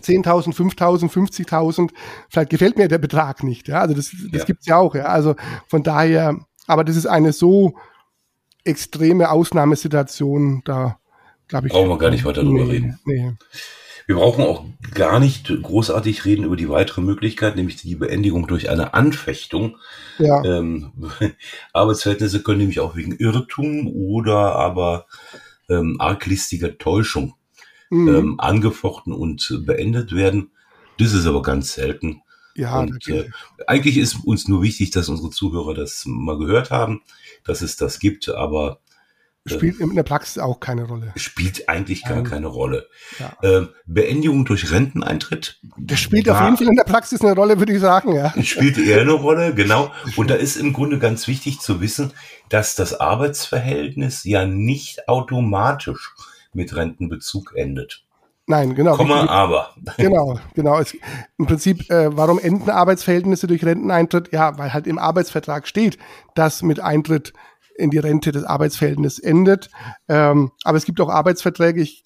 10.000, 0.02 0.56
5.000, 0.56 1.12
50.000, 1.12 1.92
vielleicht 2.30 2.50
gefällt 2.50 2.78
mir 2.78 2.88
der 2.88 2.98
Betrag 2.98 3.44
nicht. 3.44 3.68
Ja, 3.68 3.82
also 3.82 3.94
das, 3.94 4.12
das 4.32 4.42
ja. 4.42 4.46
gibt's 4.46 4.66
ja 4.66 4.78
auch. 4.78 4.96
Ja, 4.96 5.06
also 5.06 5.36
von 5.68 5.84
daher, 5.84 6.40
aber 6.66 6.84
das 6.84 6.96
ist 6.96 7.06
eine 7.06 7.34
so 7.34 7.76
extreme 8.64 9.30
Ausnahmesituation, 9.30 10.62
da 10.66 10.98
glaube 11.48 11.68
ich. 11.68 11.74
Brauchen 11.74 11.90
wir 11.90 11.98
gar 11.98 12.10
nicht 12.10 12.26
weiter 12.26 12.44
drüber 12.44 12.66
nee, 12.66 12.72
reden. 12.72 13.00
Nee. 13.06 13.34
Wir 14.08 14.16
brauchen 14.16 14.46
auch 14.46 14.66
gar 14.94 15.20
nicht 15.20 15.48
großartig 15.62 16.24
reden 16.24 16.46
über 16.46 16.56
die 16.56 16.70
weitere 16.70 17.02
Möglichkeit, 17.02 17.58
nämlich 17.58 17.76
die 17.76 17.96
Beendigung 17.96 18.48
durch 18.48 18.70
eine 18.70 18.94
Anfechtung. 18.94 19.76
Ja. 20.18 20.42
Ähm, 20.46 20.94
Arbeitsverhältnisse 21.74 22.42
können 22.42 22.60
nämlich 22.60 22.80
auch 22.80 22.96
wegen 22.96 23.12
Irrtum 23.12 23.88
oder 23.88 24.56
aber 24.56 25.08
ähm, 25.70 25.98
arglistiger 26.00 26.78
Täuschung 26.78 27.36
mhm. 27.90 28.08
ähm, 28.08 28.40
angefochten 28.40 29.12
und 29.12 29.64
beendet 29.66 30.16
werden. 30.16 30.52
Das 30.98 31.14
ist 31.14 31.26
aber 31.26 31.42
ganz 31.42 31.74
selten. 31.74 32.22
Ja, 32.56 32.80
und, 32.80 33.08
äh, 33.10 33.30
eigentlich 33.68 33.98
ist 33.98 34.24
uns 34.24 34.48
nur 34.48 34.64
wichtig, 34.64 34.90
dass 34.92 35.10
unsere 35.10 35.32
Zuhörer 35.32 35.74
das 35.74 36.06
mal 36.08 36.38
gehört 36.38 36.72
haben, 36.72 37.02
dass 37.44 37.62
es 37.62 37.76
das 37.76 38.00
gibt, 38.00 38.30
aber 38.30 38.80
Spielt 39.48 39.80
in 39.80 39.96
der 39.96 40.04
Praxis 40.04 40.38
auch 40.38 40.60
keine 40.60 40.84
Rolle. 40.84 41.14
Spielt 41.16 41.70
eigentlich 41.70 42.04
gar 42.04 42.18
ähm, 42.18 42.24
keine 42.24 42.48
Rolle. 42.48 42.88
Ja. 43.20 43.34
Ähm, 43.44 43.70
Beendigung 43.86 44.46
durch 44.46 44.72
Renteneintritt. 44.72 45.60
Das 45.78 46.00
spielt 46.00 46.30
auf 46.30 46.42
jeden 46.42 46.58
Fall 46.58 46.68
in 46.68 46.76
der 46.76 46.84
Praxis 46.84 47.22
eine 47.22 47.34
Rolle, 47.34 47.60
würde 47.60 47.74
ich 47.74 47.80
sagen, 47.80 48.14
ja. 48.14 48.34
Spielt 48.44 48.78
eher 48.78 49.02
eine 49.02 49.14
Rolle, 49.14 49.54
genau. 49.54 49.92
Und 50.16 50.30
da 50.30 50.36
ist 50.36 50.58
im 50.58 50.74
Grunde 50.74 51.00
ganz 51.00 51.28
wichtig 51.28 51.60
zu 51.60 51.82
wissen, 51.82 52.14
dass 52.50 52.76
das 52.76 53.00
Arbeitsverhältnis 53.00 54.24
ja 54.24 54.46
nicht 54.46 55.08
automatisch 55.08 56.14
mit 56.54 56.76
Rentenbezug 56.76 57.54
endet. 57.56 58.04
Nein, 58.50 58.76
genau. 58.76 58.96
Komma, 58.96 59.28
aber. 59.28 59.76
Genau, 59.98 60.40
genau. 60.56 60.80
Es, 60.80 60.96
Im 61.38 61.48
Prinzip, 61.48 61.90
äh, 61.92 62.16
warum 62.16 62.40
enden 62.40 62.70
Arbeitsverhältnisse 62.70 63.46
durch 63.46 63.66
Renteneintritt? 63.66 64.32
Ja, 64.32 64.58
weil 64.58 64.74
halt 64.74 64.88
im 64.88 64.98
Arbeitsvertrag 64.98 65.68
steht, 65.68 65.98
dass 66.34 66.62
mit 66.62 66.80
Eintritt 66.80 67.34
in 67.78 67.92
die 67.92 68.00
Rente 68.00 68.32
das 68.32 68.44
Arbeitsverhältnis 68.44 69.20
endet. 69.20 69.70
Ähm, 70.08 70.52
aber 70.64 70.78
es 70.78 70.86
gibt 70.86 71.00
auch 71.00 71.10
Arbeitsverträge, 71.10 71.82
ich, 71.82 72.04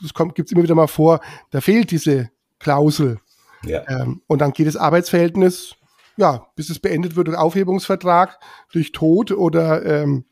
das 0.00 0.14
gibt 0.34 0.48
es 0.48 0.52
immer 0.52 0.62
wieder 0.62 0.74
mal 0.74 0.86
vor, 0.86 1.20
da 1.50 1.60
fehlt 1.60 1.90
diese 1.90 2.30
Klausel. 2.58 3.18
Ja. 3.64 3.82
Ähm, 3.88 4.22
und 4.26 4.40
dann 4.40 4.52
geht 4.52 4.66
das 4.66 4.76
Arbeitsverhältnis, 4.76 5.74
ja, 6.16 6.46
bis 6.54 6.70
es 6.70 6.78
beendet 6.78 7.16
wird 7.16 7.28
durch 7.28 7.36
Aufhebungsvertrag, 7.36 8.38
durch 8.72 8.92
Tod 8.92 9.32
oder 9.32 9.84
ähm, 9.84 10.24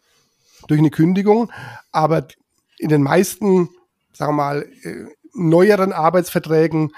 durch 0.69 0.79
eine 0.79 0.91
Kündigung. 0.91 1.51
Aber 1.93 2.27
in 2.79 2.89
den 2.89 3.03
meisten, 3.03 3.69
sagen 4.13 4.33
wir 4.33 4.43
mal, 4.43 4.67
äh, 4.83 5.07
neueren 5.35 5.93
Arbeitsverträgen 5.93 6.93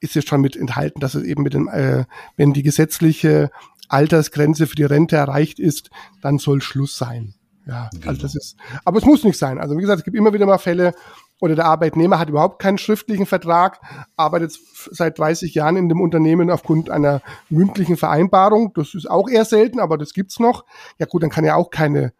ist 0.00 0.16
es 0.16 0.24
schon 0.24 0.40
mit 0.40 0.56
enthalten, 0.56 1.00
dass 1.00 1.14
es 1.14 1.24
eben 1.24 1.42
mit 1.42 1.54
dem, 1.54 1.68
äh, 1.68 2.04
wenn 2.36 2.52
die 2.52 2.62
gesetzliche 2.62 3.50
Altersgrenze 3.92 4.66
für 4.66 4.76
die 4.76 4.84
Rente 4.84 5.16
erreicht 5.16 5.58
ist, 5.58 5.90
dann 6.20 6.38
soll 6.38 6.62
Schluss 6.62 6.96
sein. 6.96 7.34
Ja, 7.66 7.90
genau. 7.92 8.08
also 8.08 8.22
das 8.22 8.34
ist, 8.34 8.56
aber 8.84 8.98
es 8.98 9.04
muss 9.04 9.22
nicht 9.22 9.38
sein. 9.38 9.58
Also 9.58 9.76
wie 9.76 9.82
gesagt, 9.82 10.00
es 10.00 10.04
gibt 10.04 10.16
immer 10.16 10.32
wieder 10.32 10.46
mal 10.46 10.58
Fälle, 10.58 10.94
oder 11.42 11.56
der 11.56 11.66
Arbeitnehmer 11.66 12.20
hat 12.20 12.28
überhaupt 12.28 12.60
keinen 12.60 12.78
schriftlichen 12.78 13.26
Vertrag, 13.26 13.80
arbeitet 14.16 14.56
seit 14.92 15.18
30 15.18 15.52
Jahren 15.54 15.76
in 15.76 15.88
dem 15.88 16.00
Unternehmen 16.00 16.50
aufgrund 16.50 16.88
einer 16.88 17.20
mündlichen 17.50 17.96
Vereinbarung. 17.96 18.72
Das 18.74 18.94
ist 18.94 19.10
auch 19.10 19.28
eher 19.28 19.44
selten, 19.44 19.80
aber 19.80 19.98
das 19.98 20.14
gibt's 20.14 20.38
noch. 20.38 20.64
Ja 21.00 21.06
gut, 21.06 21.24
dann 21.24 21.30
kann 21.30 21.44
ja 21.44 21.56
auch 21.56 21.70
keine 21.70 22.12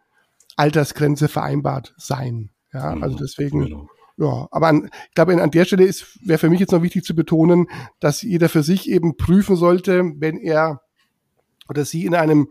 Altersgrenze 0.57 1.29
vereinbart 1.29 1.93
sein. 1.97 2.49
Ja, 2.73 2.95
also 2.99 3.15
mhm, 3.15 3.19
deswegen. 3.21 3.61
Genau. 3.61 3.87
Ja, 4.17 4.47
aber 4.51 4.67
an, 4.67 4.89
ich 5.07 5.15
glaube, 5.15 5.41
an 5.41 5.51
der 5.51 5.65
Stelle 5.65 5.85
ist, 5.85 6.19
wäre 6.21 6.37
für 6.37 6.49
mich 6.49 6.59
jetzt 6.59 6.73
noch 6.73 6.83
wichtig 6.83 7.05
zu 7.05 7.15
betonen, 7.15 7.67
dass 8.01 8.21
jeder 8.21 8.49
für 8.49 8.61
sich 8.61 8.89
eben 8.89 9.15
prüfen 9.15 9.55
sollte, 9.55 10.03
wenn 10.17 10.37
er 10.37 10.81
oder 11.69 11.85
sie 11.85 12.05
in 12.05 12.15
einem 12.15 12.49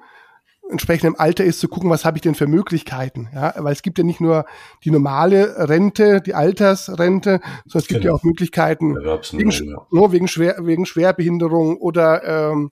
entsprechenden 0.71 1.19
Alter 1.19 1.45
ist, 1.45 1.61
zu 1.61 1.69
gucken, 1.69 1.91
was 1.91 2.05
habe 2.05 2.17
ich 2.17 2.23
denn 2.23 2.35
für 2.35 2.47
Möglichkeiten. 2.47 3.29
Ja, 3.35 3.55
weil 3.59 3.73
es 3.73 3.83
gibt 3.83 3.99
ja 3.99 4.05
nicht 4.05 4.21
nur 4.21 4.47
die 4.85 4.91
normale 4.91 5.69
Rente, 5.69 6.21
die 6.21 6.35
Altersrente, 6.35 7.41
sondern 7.67 7.83
es 7.83 7.89
gibt 7.89 8.03
genau. 8.03 8.15
ja 8.15 8.19
auch 8.19 8.23
Möglichkeiten 8.23 8.95
wegen, 8.97 9.51
ja. 9.51 9.87
nur 9.91 10.13
wegen, 10.13 10.29
Schwer, 10.29 10.57
wegen 10.61 10.87
Schwerbehinderung 10.87 11.77
oder 11.79 12.51
ähm, 12.53 12.71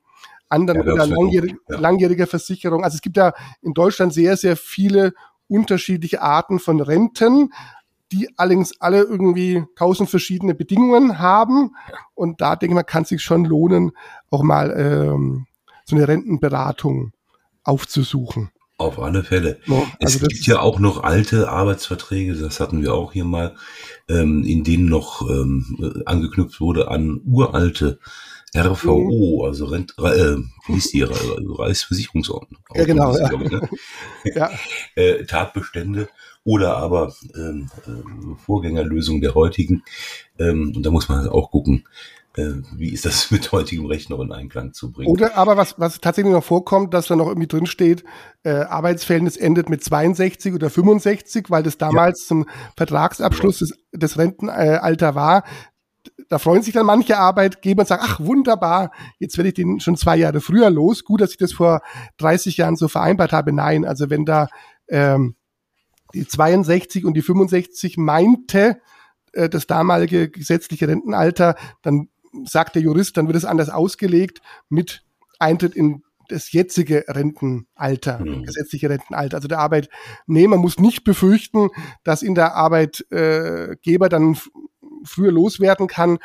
anderen 0.48 0.82
oder 0.82 1.06
langjährig, 1.06 1.56
ja. 1.68 1.78
langjähriger 1.78 2.26
Versicherung. 2.26 2.84
Also 2.84 2.96
es 2.96 3.02
gibt 3.02 3.16
ja 3.16 3.32
in 3.62 3.74
Deutschland 3.74 4.12
sehr, 4.12 4.36
sehr 4.36 4.56
viele 4.56 5.12
unterschiedliche 5.48 6.22
Arten 6.22 6.58
von 6.58 6.80
Renten, 6.80 7.52
die 8.12 8.28
allerdings 8.36 8.80
alle 8.80 9.02
irgendwie 9.02 9.64
tausend 9.76 10.10
verschiedene 10.10 10.54
Bedingungen 10.54 11.18
haben. 11.18 11.76
Und 12.14 12.40
da 12.40 12.56
denke 12.56 12.72
ich 12.72 12.76
mal, 12.76 12.82
kann 12.82 13.04
es 13.04 13.10
sich 13.10 13.22
schon 13.22 13.44
lohnen, 13.44 13.92
auch 14.30 14.42
mal 14.42 14.74
ähm, 14.76 15.46
so 15.90 15.96
eine 15.96 16.08
Rentenberatung 16.08 17.12
aufzusuchen. 17.64 18.50
Auf 18.78 18.98
alle 18.98 19.22
Fälle. 19.22 19.58
Ja, 19.66 19.82
also 20.00 20.20
es 20.20 20.28
gibt 20.28 20.46
ja 20.46 20.60
auch 20.60 20.78
noch 20.78 21.02
alte 21.02 21.50
Arbeitsverträge, 21.50 22.34
das 22.34 22.60
hatten 22.60 22.80
wir 22.80 22.94
auch 22.94 23.12
hier 23.12 23.26
mal, 23.26 23.54
ähm, 24.08 24.42
in 24.44 24.64
denen 24.64 24.86
noch 24.86 25.28
ähm, 25.28 26.02
angeknüpft 26.06 26.60
wurde 26.60 26.88
an 26.88 27.20
uralte 27.26 27.98
RVO, 28.56 29.42
mhm. 29.42 29.44
also 29.46 29.66
Rent, 29.66 29.94
äh, 29.98 30.36
wie 30.66 30.72
hieß 30.72 30.90
die, 30.92 31.02
Reichsversicherungsordnung. 31.02 32.60
Ja, 32.74 32.84
genau. 32.84 33.16
Ja. 33.16 33.30
Ich, 33.32 33.50
ne? 33.50 33.68
ja. 34.34 34.50
Äh, 34.96 35.24
Tatbestände 35.24 36.08
oder 36.42 36.76
aber 36.76 37.14
ähm, 37.36 37.68
äh, 37.86 38.42
Vorgängerlösungen 38.44 39.20
der 39.20 39.34
heutigen. 39.34 39.82
Ähm, 40.38 40.72
und 40.74 40.84
da 40.84 40.90
muss 40.90 41.08
man 41.08 41.18
halt 41.18 41.30
auch 41.30 41.50
gucken, 41.50 41.84
äh, 41.84 42.19
wie 42.36 42.90
ist 42.90 43.04
das 43.04 43.30
mit 43.30 43.50
heutigem 43.52 43.86
Recht 43.86 44.10
noch 44.10 44.20
in 44.20 44.32
Einklang 44.32 44.72
zu 44.72 44.92
bringen? 44.92 45.10
Oder 45.10 45.36
aber 45.36 45.56
was, 45.56 45.78
was 45.78 46.00
tatsächlich 46.00 46.32
noch 46.32 46.44
vorkommt, 46.44 46.94
dass 46.94 47.08
da 47.08 47.16
noch 47.16 47.26
irgendwie 47.26 47.48
drin 47.48 47.66
steht, 47.66 48.04
äh, 48.44 48.50
Arbeitsverhältnis 48.50 49.36
endet 49.36 49.68
mit 49.68 49.82
62 49.82 50.54
oder 50.54 50.70
65, 50.70 51.50
weil 51.50 51.62
das 51.62 51.78
damals 51.78 52.22
ja. 52.22 52.28
zum 52.28 52.46
Vertragsabschluss 52.76 53.58
des, 53.58 53.74
des 53.92 54.18
Rentenalter 54.18 55.14
war. 55.14 55.44
Da 56.28 56.38
freuen 56.38 56.62
sich 56.62 56.72
dann 56.72 56.86
manche 56.86 57.18
Arbeitgeber 57.18 57.82
und 57.82 57.88
sagen, 57.88 58.04
ach 58.04 58.20
wunderbar, 58.20 58.92
jetzt 59.18 59.36
werde 59.36 59.48
ich 59.48 59.54
den 59.54 59.80
schon 59.80 59.96
zwei 59.96 60.16
Jahre 60.16 60.40
früher 60.40 60.70
los. 60.70 61.04
Gut, 61.04 61.20
dass 61.20 61.32
ich 61.32 61.38
das 61.38 61.52
vor 61.52 61.80
30 62.18 62.56
Jahren 62.56 62.76
so 62.76 62.86
vereinbart 62.86 63.32
habe. 63.32 63.52
Nein, 63.52 63.84
also 63.84 64.10
wenn 64.10 64.24
da 64.24 64.48
ähm, 64.88 65.34
die 66.14 66.26
62 66.26 67.04
und 67.04 67.14
die 67.14 67.22
65 67.22 67.96
meinte, 67.96 68.80
äh, 69.32 69.48
das 69.48 69.66
damalige 69.66 70.30
gesetzliche 70.30 70.88
Rentenalter, 70.88 71.56
dann 71.82 72.08
sagt 72.44 72.74
der 72.74 72.82
Jurist, 72.82 73.16
dann 73.16 73.26
wird 73.26 73.36
es 73.36 73.44
anders 73.44 73.70
ausgelegt 73.70 74.40
mit 74.68 75.02
Eintritt 75.38 75.74
in 75.74 76.02
das 76.28 76.52
jetzige 76.52 77.04
Rentenalter, 77.08 78.20
mhm. 78.20 78.44
gesetzliche 78.44 78.88
Rentenalter. 78.88 79.36
Also 79.36 79.48
der 79.48 79.58
Arbeitnehmer 79.58 80.56
muss 80.56 80.78
nicht 80.78 81.04
befürchten, 81.04 81.70
dass 82.04 82.22
ihn 82.22 82.34
der 82.34 82.54
Arbeitgeber 82.54 84.08
dann 84.08 84.38
früher 85.04 85.32
loswerden 85.32 85.88
kann, 85.88 86.18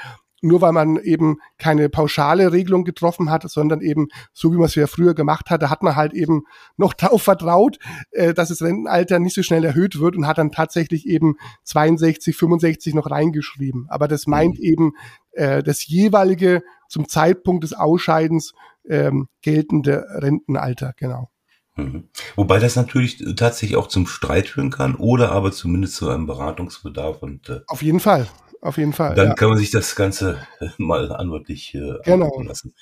nur 0.46 0.62
weil 0.62 0.72
man 0.72 0.98
eben 0.98 1.38
keine 1.58 1.90
pauschale 1.90 2.52
Regelung 2.52 2.84
getroffen 2.84 3.30
hat, 3.30 3.50
sondern 3.50 3.82
eben 3.82 4.08
so 4.34 4.52
wie 4.52 4.58
man 4.58 4.66
es 4.66 4.76
ja 4.76 4.88
früher 4.88 5.14
gemacht 5.14 5.50
hat, 5.50 5.62
da 5.62 5.70
hat 5.70 5.84
man 5.84 5.96
halt 5.96 6.14
eben 6.14 6.44
noch 6.78 6.94
darauf 7.06 7.24
vertraut, 7.24 7.78
äh, 8.12 8.34
dass 8.34 8.50
das 8.50 8.62
Rentenalter 8.62 9.20
nicht 9.20 9.36
so 9.36 9.44
schnell 9.44 9.64
erhöht 9.64 10.00
wird 10.00 10.16
und 10.16 10.28
hat 10.28 10.38
dann 10.38 10.52
tatsächlich 10.52 11.08
eben 11.08 11.36
62, 11.64 12.36
65 12.36 12.94
noch 12.94 13.10
reingeschrieben. 13.10 13.88
Aber 13.90 14.08
das 14.08 14.28
meint 14.28 14.60
mhm. 14.60 14.64
eben 14.64 14.92
äh, 15.32 15.64
das 15.64 15.86
jeweilige 15.88 16.64
zum 16.88 17.08
Zeitpunkt 17.08 17.64
des 17.64 17.74
Ausscheidens 17.74 18.54
ähm, 18.88 19.28
geltende 19.42 20.06
Rentenalter, 20.10 20.94
genau. 20.98 21.30
Mhm. 21.78 22.08
Wobei 22.36 22.60
das 22.60 22.76
natürlich 22.76 23.18
tatsächlich 23.36 23.76
auch 23.76 23.88
zum 23.88 24.08
Streit 24.08 24.48
führen 24.48 24.70
kann 24.70 24.96
oder 24.96 25.32
aber 25.32 25.52
zumindest 25.52 25.96
zu 25.96 26.10
einem 26.10 26.26
Beratungsbedarf 26.26 27.22
und 27.22 27.50
äh, 27.50 27.62
auf 27.68 27.82
jeden 27.82 28.00
Fall 28.00 28.28
auf 28.66 28.78
jeden 28.78 28.94
Fall. 28.94 29.16
Dann 29.16 29.30
ja. 29.30 29.34
kann 29.36 29.50
man 29.50 29.58
sich 29.58 29.72
das 29.72 29.96
Ganze 29.96 30.40
mal 30.78 31.12
anwaltlich 31.12 31.76
äh, 31.76 32.00
genau. 32.04 32.42
lassen. 32.42 32.74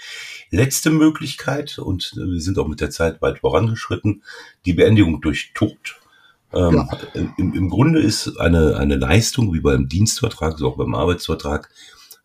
Letzte 0.50 0.89
Möglichkeit, 0.89 1.78
und 1.78 2.13
äh, 2.15 2.32
wir 2.32 2.41
sind 2.41 2.58
auch 2.58 2.67
mit 2.67 2.82
der 2.82 2.89
Zeit 2.89 3.22
weit 3.22 3.39
vorangeschritten, 3.39 4.24
die 4.65 4.74
Beendigung 4.74 5.22
durch 5.22 5.52
Tod. 5.54 6.00
Ähm, 6.54 6.88
ja. 7.13 7.24
im, 7.38 7.54
Im 7.54 7.69
Grunde 7.69 8.00
ist 8.00 8.38
eine, 8.39 8.78
eine 8.78 8.96
Leistung, 8.96 9.54
wie 9.54 9.60
beim 9.60 9.89
Dienstvertrag, 9.89 10.58
so 10.58 10.69
auch 10.69 10.78
beim 10.78 10.96
Arbeitsvertrag, 10.96 11.69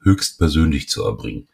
höchstpersönlich 0.03 0.89
zu 0.89 1.05
erbringen. 1.05 1.49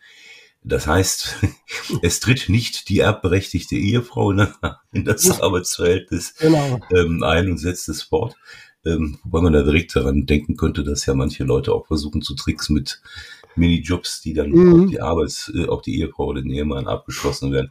Das 0.62 0.86
heißt, 0.86 1.36
es 2.02 2.20
tritt 2.20 2.48
nicht 2.48 2.88
die 2.88 2.98
erbberechtigte 2.98 3.76
Ehefrau 3.76 4.32
in 4.92 5.04
das 5.04 5.40
Arbeitsverhältnis 5.40 6.34
genau. 6.38 6.80
ähm, 6.94 7.22
ein 7.22 7.50
und 7.50 7.58
setzt 7.58 7.88
es 7.88 8.02
fort, 8.02 8.34
ähm, 8.84 9.18
wobei 9.24 9.40
man 9.40 9.52
da 9.52 9.62
direkt 9.62 9.94
daran 9.96 10.26
denken 10.26 10.56
könnte, 10.56 10.84
dass 10.84 11.06
ja 11.06 11.14
manche 11.14 11.44
Leute 11.44 11.72
auch 11.72 11.86
versuchen 11.86 12.22
zu 12.22 12.34
Tricks 12.34 12.68
mit 12.68 13.00
Minijobs, 13.56 14.20
die 14.20 14.34
dann 14.34 14.50
mhm. 14.50 14.84
auf 14.84 14.90
die 14.90 15.00
Arbeits-, 15.00 15.52
äh, 15.54 15.66
auf 15.66 15.82
die 15.82 15.98
Ehefrau 16.00 16.26
oder 16.26 16.42
den 16.42 16.50
Ehemann 16.50 16.86
abgeschlossen 16.86 17.52
werden. 17.52 17.70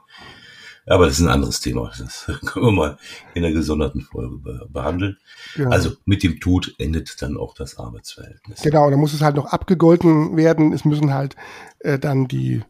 Aber 0.86 1.06
das 1.06 1.20
ist 1.20 1.26
ein 1.26 1.32
anderes 1.32 1.62
Thema. 1.62 1.92
Das 1.98 2.26
können 2.46 2.66
wir 2.66 2.72
mal 2.72 2.98
in 3.34 3.44
einer 3.44 3.54
gesonderten 3.54 4.02
Folge 4.02 4.38
be 4.38 4.68
behandeln. 4.70 5.18
Ja. 5.56 5.70
Also 5.70 5.92
mit 6.06 6.24
dem 6.24 6.40
Tod 6.40 6.76
endet 6.78 7.22
dann 7.22 7.38
auch 7.38 7.54
das 7.54 7.78
Arbeitsverhältnis. 7.78 8.62
Genau, 8.62 8.90
da 8.90 8.98
muss 8.98 9.14
es 9.14 9.22
halt 9.22 9.36
noch 9.36 9.46
abgegolten 9.46 10.36
werden. 10.36 10.74
Es 10.74 10.84
müssen 10.84 11.14
halt 11.14 11.36
äh, 11.80 11.98
dann 11.98 12.28
die 12.28 12.64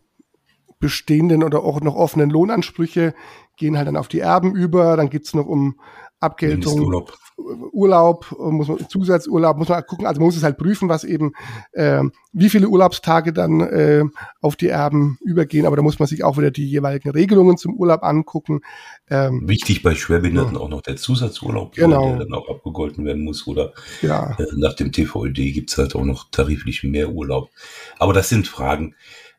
bestehenden 0.83 1.43
oder 1.43 1.63
auch 1.63 1.79
noch 1.79 1.95
offenen 1.95 2.29
Lohnansprüche 2.29 3.13
gehen 3.55 3.77
halt 3.77 3.87
dann 3.87 3.95
auf 3.95 4.09
die 4.09 4.19
Erben 4.19 4.53
über. 4.53 4.97
Dann 4.97 5.09
geht's 5.09 5.33
noch 5.33 5.47
um 5.47 5.79
Abgeltung, 6.19 7.05
Urlaub, 7.71 8.33
muss 8.37 8.67
man, 8.67 8.87
Zusatzurlaub, 8.87 9.57
muss 9.57 9.67
man 9.67 9.83
gucken, 9.85 10.05
also 10.05 10.19
man 10.19 10.27
muss 10.27 10.37
es 10.37 10.43
halt 10.43 10.57
prüfen, 10.57 10.87
was 10.87 11.03
eben, 11.03 11.33
äh, 11.71 12.01
wie 12.31 12.49
viele 12.49 12.69
Urlaubstage 12.69 13.33
dann 13.33 13.59
äh, 13.59 14.03
auf 14.39 14.55
die 14.55 14.67
Erben 14.67 15.17
übergehen, 15.21 15.65
aber 15.65 15.75
da 15.75 15.81
muss 15.81 15.99
man 15.99 16.07
sich 16.07 16.23
auch 16.23 16.37
wieder 16.37 16.51
die 16.51 16.69
jeweiligen 16.69 17.09
Regelungen 17.09 17.57
zum 17.57 17.73
Urlaub 17.75 18.03
angucken. 18.03 18.61
Ähm, 19.09 19.41
Wichtig 19.47 19.83
bei 19.83 19.95
Schwerbehinderten 19.95 20.55
ja. 20.55 20.61
auch 20.61 20.69
noch 20.69 20.81
der 20.81 20.95
Zusatzurlaub, 20.95 21.73
genau. 21.73 22.09
der 22.09 22.19
dann 22.19 22.33
auch 22.33 22.49
abgegolten 22.49 23.03
werden 23.03 23.23
muss 23.23 23.47
oder 23.47 23.73
ja. 24.01 24.37
äh, 24.37 24.45
nach 24.55 24.75
dem 24.75 24.91
TVLD 24.91 25.53
gibt's 25.53 25.77
halt 25.77 25.95
auch 25.95 26.05
noch 26.05 26.29
tariflich 26.29 26.83
mehr 26.83 27.09
Urlaub. 27.09 27.49
Aber 27.97 28.13
das 28.13 28.29
sind 28.29 28.47
Fragen, 28.47 28.95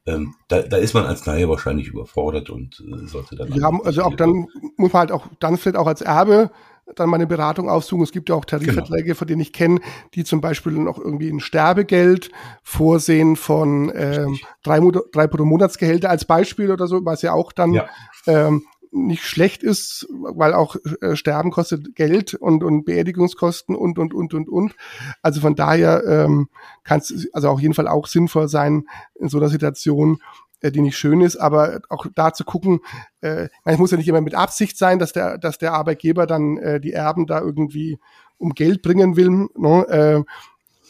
ähm, 0.06 0.34
da, 0.48 0.60
da 0.62 0.76
ist 0.76 0.94
man 0.94 1.06
als 1.06 1.24
Laie 1.24 1.48
wahrscheinlich 1.48 1.88
überfordert 1.88 2.50
und 2.50 2.80
äh, 2.80 3.06
sollte 3.06 3.36
dann. 3.36 3.52
Ja, 3.52 3.70
also 3.84 4.02
auch 4.02 4.14
dann 4.14 4.46
muss 4.76 4.92
man 4.92 5.00
halt 5.00 5.12
auch 5.12 5.26
dann 5.40 5.56
vielleicht 5.56 5.76
auch 5.76 5.86
als 5.86 6.02
Erbe 6.02 6.50
dann 6.96 7.08
mal 7.08 7.16
eine 7.16 7.26
Beratung 7.26 7.70
aufsuchen. 7.70 8.04
Es 8.04 8.12
gibt 8.12 8.28
ja 8.28 8.34
auch 8.34 8.44
Tarifverträge, 8.44 9.04
genau. 9.04 9.16
von 9.16 9.26
denen 9.26 9.40
ich 9.40 9.54
kenne, 9.54 9.80
die 10.14 10.24
zum 10.24 10.42
Beispiel 10.42 10.72
noch 10.72 10.98
irgendwie 10.98 11.30
ein 11.30 11.40
Sterbegeld 11.40 12.30
vorsehen 12.62 13.36
von 13.36 13.90
ähm, 13.94 14.38
drei, 14.62 14.80
drei 15.12 15.26
Monatsgehälter 15.26 16.10
als 16.10 16.26
Beispiel 16.26 16.70
oder 16.70 16.86
so, 16.86 17.04
was 17.04 17.22
ja 17.22 17.32
auch 17.32 17.52
dann 17.52 17.72
ja. 17.72 17.88
Ähm, 18.26 18.64
nicht 18.94 19.24
schlecht 19.24 19.62
ist, 19.62 20.06
weil 20.10 20.54
auch 20.54 20.76
äh, 21.00 21.16
Sterben 21.16 21.50
kostet 21.50 21.94
Geld 21.94 22.34
und, 22.34 22.62
und 22.62 22.84
Beerdigungskosten 22.84 23.74
und, 23.74 23.98
und, 23.98 24.14
und, 24.14 24.32
und, 24.34 24.48
und. 24.48 24.74
Also 25.20 25.40
von 25.40 25.56
daher 25.56 26.04
ähm, 26.06 26.48
kann 26.84 27.00
es 27.00 27.28
also 27.32 27.48
auf 27.48 27.60
jeden 27.60 27.74
Fall 27.74 27.88
auch 27.88 28.06
sinnvoll 28.06 28.48
sein, 28.48 28.86
in 29.18 29.28
so 29.28 29.38
einer 29.38 29.48
Situation 29.48 30.18
äh, 30.60 30.70
die 30.70 30.80
nicht 30.80 30.96
schön 30.96 31.20
ist, 31.20 31.36
aber 31.36 31.80
auch 31.88 32.06
da 32.14 32.32
zu 32.32 32.44
gucken, 32.44 32.80
äh, 33.20 33.48
es 33.64 33.78
muss 33.78 33.90
ja 33.90 33.96
nicht 33.96 34.08
immer 34.08 34.20
mit 34.20 34.34
Absicht 34.34 34.78
sein, 34.78 34.98
dass 34.98 35.12
der, 35.12 35.38
dass 35.38 35.58
der 35.58 35.74
Arbeitgeber 35.74 36.26
dann 36.26 36.56
äh, 36.58 36.80
die 36.80 36.92
Erben 36.92 37.26
da 37.26 37.40
irgendwie 37.40 37.98
um 38.38 38.54
Geld 38.54 38.82
bringen 38.82 39.16
will. 39.16 39.48
Ne? 39.56 39.88
Äh, 39.88 40.22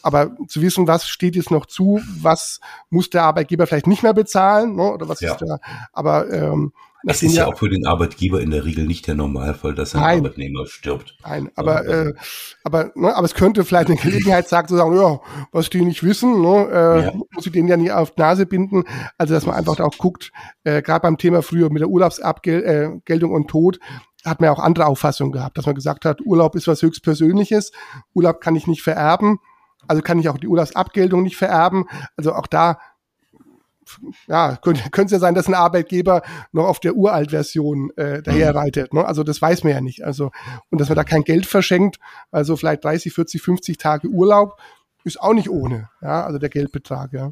aber 0.05 0.35
zu 0.47 0.61
wissen, 0.61 0.87
was 0.87 1.07
steht 1.07 1.35
jetzt 1.35 1.49
noch 1.49 1.65
zu, 1.65 1.99
was 2.21 2.59
muss 2.91 3.09
der 3.09 3.23
Arbeitgeber 3.23 3.65
vielleicht 3.65 3.87
nicht 3.87 4.03
mehr 4.03 4.13
bezahlen, 4.13 4.75
ne? 4.75 4.93
oder 4.93 5.09
was 5.09 5.19
ja. 5.19 5.31
ist 5.31 5.41
da, 5.41 5.57
aber 5.93 6.31
ähm, 6.31 6.73
das 7.07 7.21
ist 7.21 7.35
ja 7.35 7.45
auch 7.45 7.57
für 7.57 7.69
den 7.69 7.85
Arbeitgeber 7.85 8.41
in 8.41 8.49
der 8.49 8.65
Regel 8.65 8.87
nicht 8.87 9.05
der 9.05 9.13
Normalfall, 9.13 9.75
dass 9.75 9.93
ein 9.93 10.01
Nein. 10.01 10.19
Arbeitnehmer 10.19 10.65
stirbt. 10.65 11.15
Nein, 11.23 11.51
aber, 11.55 11.85
äh, 11.85 12.13
aber, 12.63 12.91
ne, 12.95 13.15
aber 13.15 13.25
es 13.25 13.35
könnte 13.35 13.63
vielleicht 13.63 13.89
eine 13.89 13.97
Gelegenheit 13.97 14.47
sagen, 14.47 14.67
zu 14.67 14.75
sagen, 14.75 14.95
ja, 14.95 15.19
was 15.51 15.69
die 15.69 15.85
nicht 15.85 16.01
wissen, 16.01 16.41
ne, 16.41 16.67
äh, 16.71 17.05
ja. 17.05 17.13
muss 17.31 17.45
ich 17.45 17.51
denen 17.51 17.67
ja 17.67 17.77
nicht 17.77 17.91
auf 17.91 18.15
die 18.15 18.21
Nase 18.21 18.47
binden. 18.47 18.85
Also, 19.19 19.35
dass 19.35 19.45
man 19.45 19.55
einfach 19.55 19.79
auch 19.81 19.95
guckt, 19.99 20.31
äh, 20.63 20.81
gerade 20.81 21.01
beim 21.01 21.19
Thema 21.19 21.43
früher 21.43 21.69
mit 21.69 21.81
der 21.81 21.89
Urlaubsabgeltung 21.89 23.31
äh, 23.31 23.35
und 23.35 23.47
Tod, 23.49 23.79
hat 24.23 24.41
man 24.41 24.47
ja 24.47 24.53
auch 24.53 24.59
andere 24.59 24.87
Auffassungen 24.87 25.31
gehabt, 25.31 25.59
dass 25.59 25.67
man 25.67 25.75
gesagt 25.75 26.05
hat, 26.05 26.21
Urlaub 26.25 26.55
ist 26.55 26.67
was 26.67 26.81
höchst 26.81 27.03
Persönliches, 27.03 27.71
Urlaub 28.15 28.41
kann 28.41 28.55
ich 28.55 28.65
nicht 28.65 28.81
vererben, 28.81 29.37
also 29.87 30.01
kann 30.01 30.19
ich 30.19 30.29
auch 30.29 30.37
die 30.37 30.47
Urlaubsabgeltung 30.47 31.23
nicht 31.23 31.37
vererben. 31.37 31.85
Also 32.17 32.33
auch 32.33 32.47
da 32.47 32.79
ja, 34.27 34.57
könnte, 34.57 34.81
könnte 34.91 35.13
ja 35.13 35.19
sein, 35.19 35.35
dass 35.35 35.47
ein 35.47 35.53
Arbeitgeber 35.53 36.21
noch 36.51 36.65
auf 36.65 36.79
der 36.79 36.95
Uralt-Version 36.95 37.91
äh, 37.97 38.21
daherreitet. 38.21 38.93
Ne? 38.93 39.05
Also 39.05 39.23
das 39.23 39.41
weiß 39.41 39.63
man 39.63 39.73
ja 39.73 39.81
nicht. 39.81 40.03
Also 40.03 40.31
und 40.69 40.81
dass 40.81 40.89
man 40.89 40.95
da 40.95 41.03
kein 41.03 41.23
Geld 41.23 41.45
verschenkt, 41.45 41.97
also 42.31 42.55
vielleicht 42.55 42.83
30, 42.83 43.13
40, 43.13 43.41
50 43.41 43.77
Tage 43.77 44.07
Urlaub 44.07 44.59
ist 45.03 45.21
auch 45.21 45.33
nicht 45.33 45.49
ohne. 45.49 45.89
Ja, 46.01 46.25
also 46.25 46.39
der 46.39 46.49
Geldbetrag. 46.49 47.13
Ja. 47.13 47.31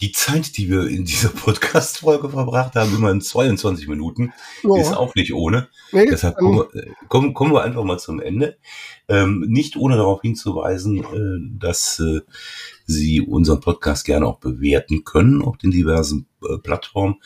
Die 0.00 0.12
Zeit, 0.12 0.56
die 0.56 0.70
wir 0.70 0.86
in 0.86 1.04
dieser 1.04 1.28
Podcast-Folge 1.44 2.30
verbracht 2.30 2.74
haben, 2.74 2.94
immer 2.94 3.10
in 3.10 3.20
22 3.20 3.88
Minuten, 3.88 4.32
ja. 4.62 4.80
ist 4.80 4.96
auch 4.96 5.14
nicht 5.14 5.34
ohne. 5.34 5.68
Nee, 5.92 6.06
Deshalb 6.06 6.36
kommen 6.36 6.58
wir, 6.58 6.74
äh, 6.74 6.92
kommen, 7.08 7.34
kommen 7.34 7.52
wir 7.52 7.62
einfach 7.62 7.84
mal 7.84 7.98
zum 7.98 8.20
Ende. 8.20 8.56
Ähm, 9.08 9.44
nicht 9.48 9.76
ohne 9.76 9.96
darauf 9.96 10.22
hinzuweisen, 10.22 10.98
äh, 10.98 11.58
dass 11.58 12.00
äh, 12.00 12.20
Sie 12.86 13.20
unseren 13.20 13.60
Podcast 13.60 14.04
gerne 14.04 14.26
auch 14.26 14.38
bewerten 14.38 15.04
können 15.04 15.42
auf 15.42 15.58
den 15.58 15.70
diversen 15.70 16.26
äh, 16.42 16.58
Plattformen, 16.58 17.16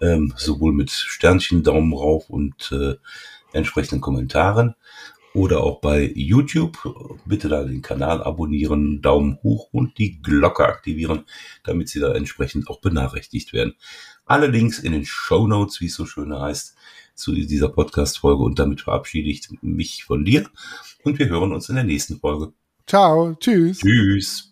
ähm, 0.00 0.32
sowohl 0.36 0.72
mit 0.72 0.90
Sternchen, 0.90 1.62
Daumen 1.62 1.92
rauf 1.92 2.30
und 2.30 2.72
äh, 2.72 2.94
entsprechenden 3.52 4.00
Kommentaren 4.00 4.74
oder 5.34 5.62
auch 5.62 5.80
bei 5.80 6.10
YouTube. 6.14 6.78
Bitte 7.24 7.48
da 7.48 7.64
den 7.64 7.82
Kanal 7.82 8.22
abonnieren, 8.22 9.00
Daumen 9.02 9.38
hoch 9.42 9.68
und 9.72 9.98
die 9.98 10.20
Glocke 10.20 10.64
aktivieren, 10.64 11.24
damit 11.64 11.88
Sie 11.88 12.00
da 12.00 12.14
entsprechend 12.14 12.68
auch 12.68 12.80
benachrichtigt 12.80 13.52
werden. 13.52 13.74
Allerdings 14.26 14.78
in 14.78 14.92
den 14.92 15.04
Show 15.04 15.46
Notes, 15.46 15.80
wie 15.80 15.86
es 15.86 15.94
so 15.94 16.06
schön 16.06 16.34
heißt, 16.38 16.76
zu 17.14 17.32
dieser 17.32 17.68
Podcast-Folge 17.68 18.42
und 18.42 18.58
damit 18.58 18.80
verabschiede 18.80 19.28
ich 19.28 19.48
mich 19.60 20.04
von 20.04 20.24
dir 20.24 20.48
und 21.04 21.18
wir 21.18 21.28
hören 21.28 21.52
uns 21.52 21.68
in 21.68 21.74
der 21.74 21.84
nächsten 21.84 22.18
Folge. 22.18 22.52
Ciao, 22.86 23.34
tschüss. 23.38 23.78
Tschüss. 23.78 24.51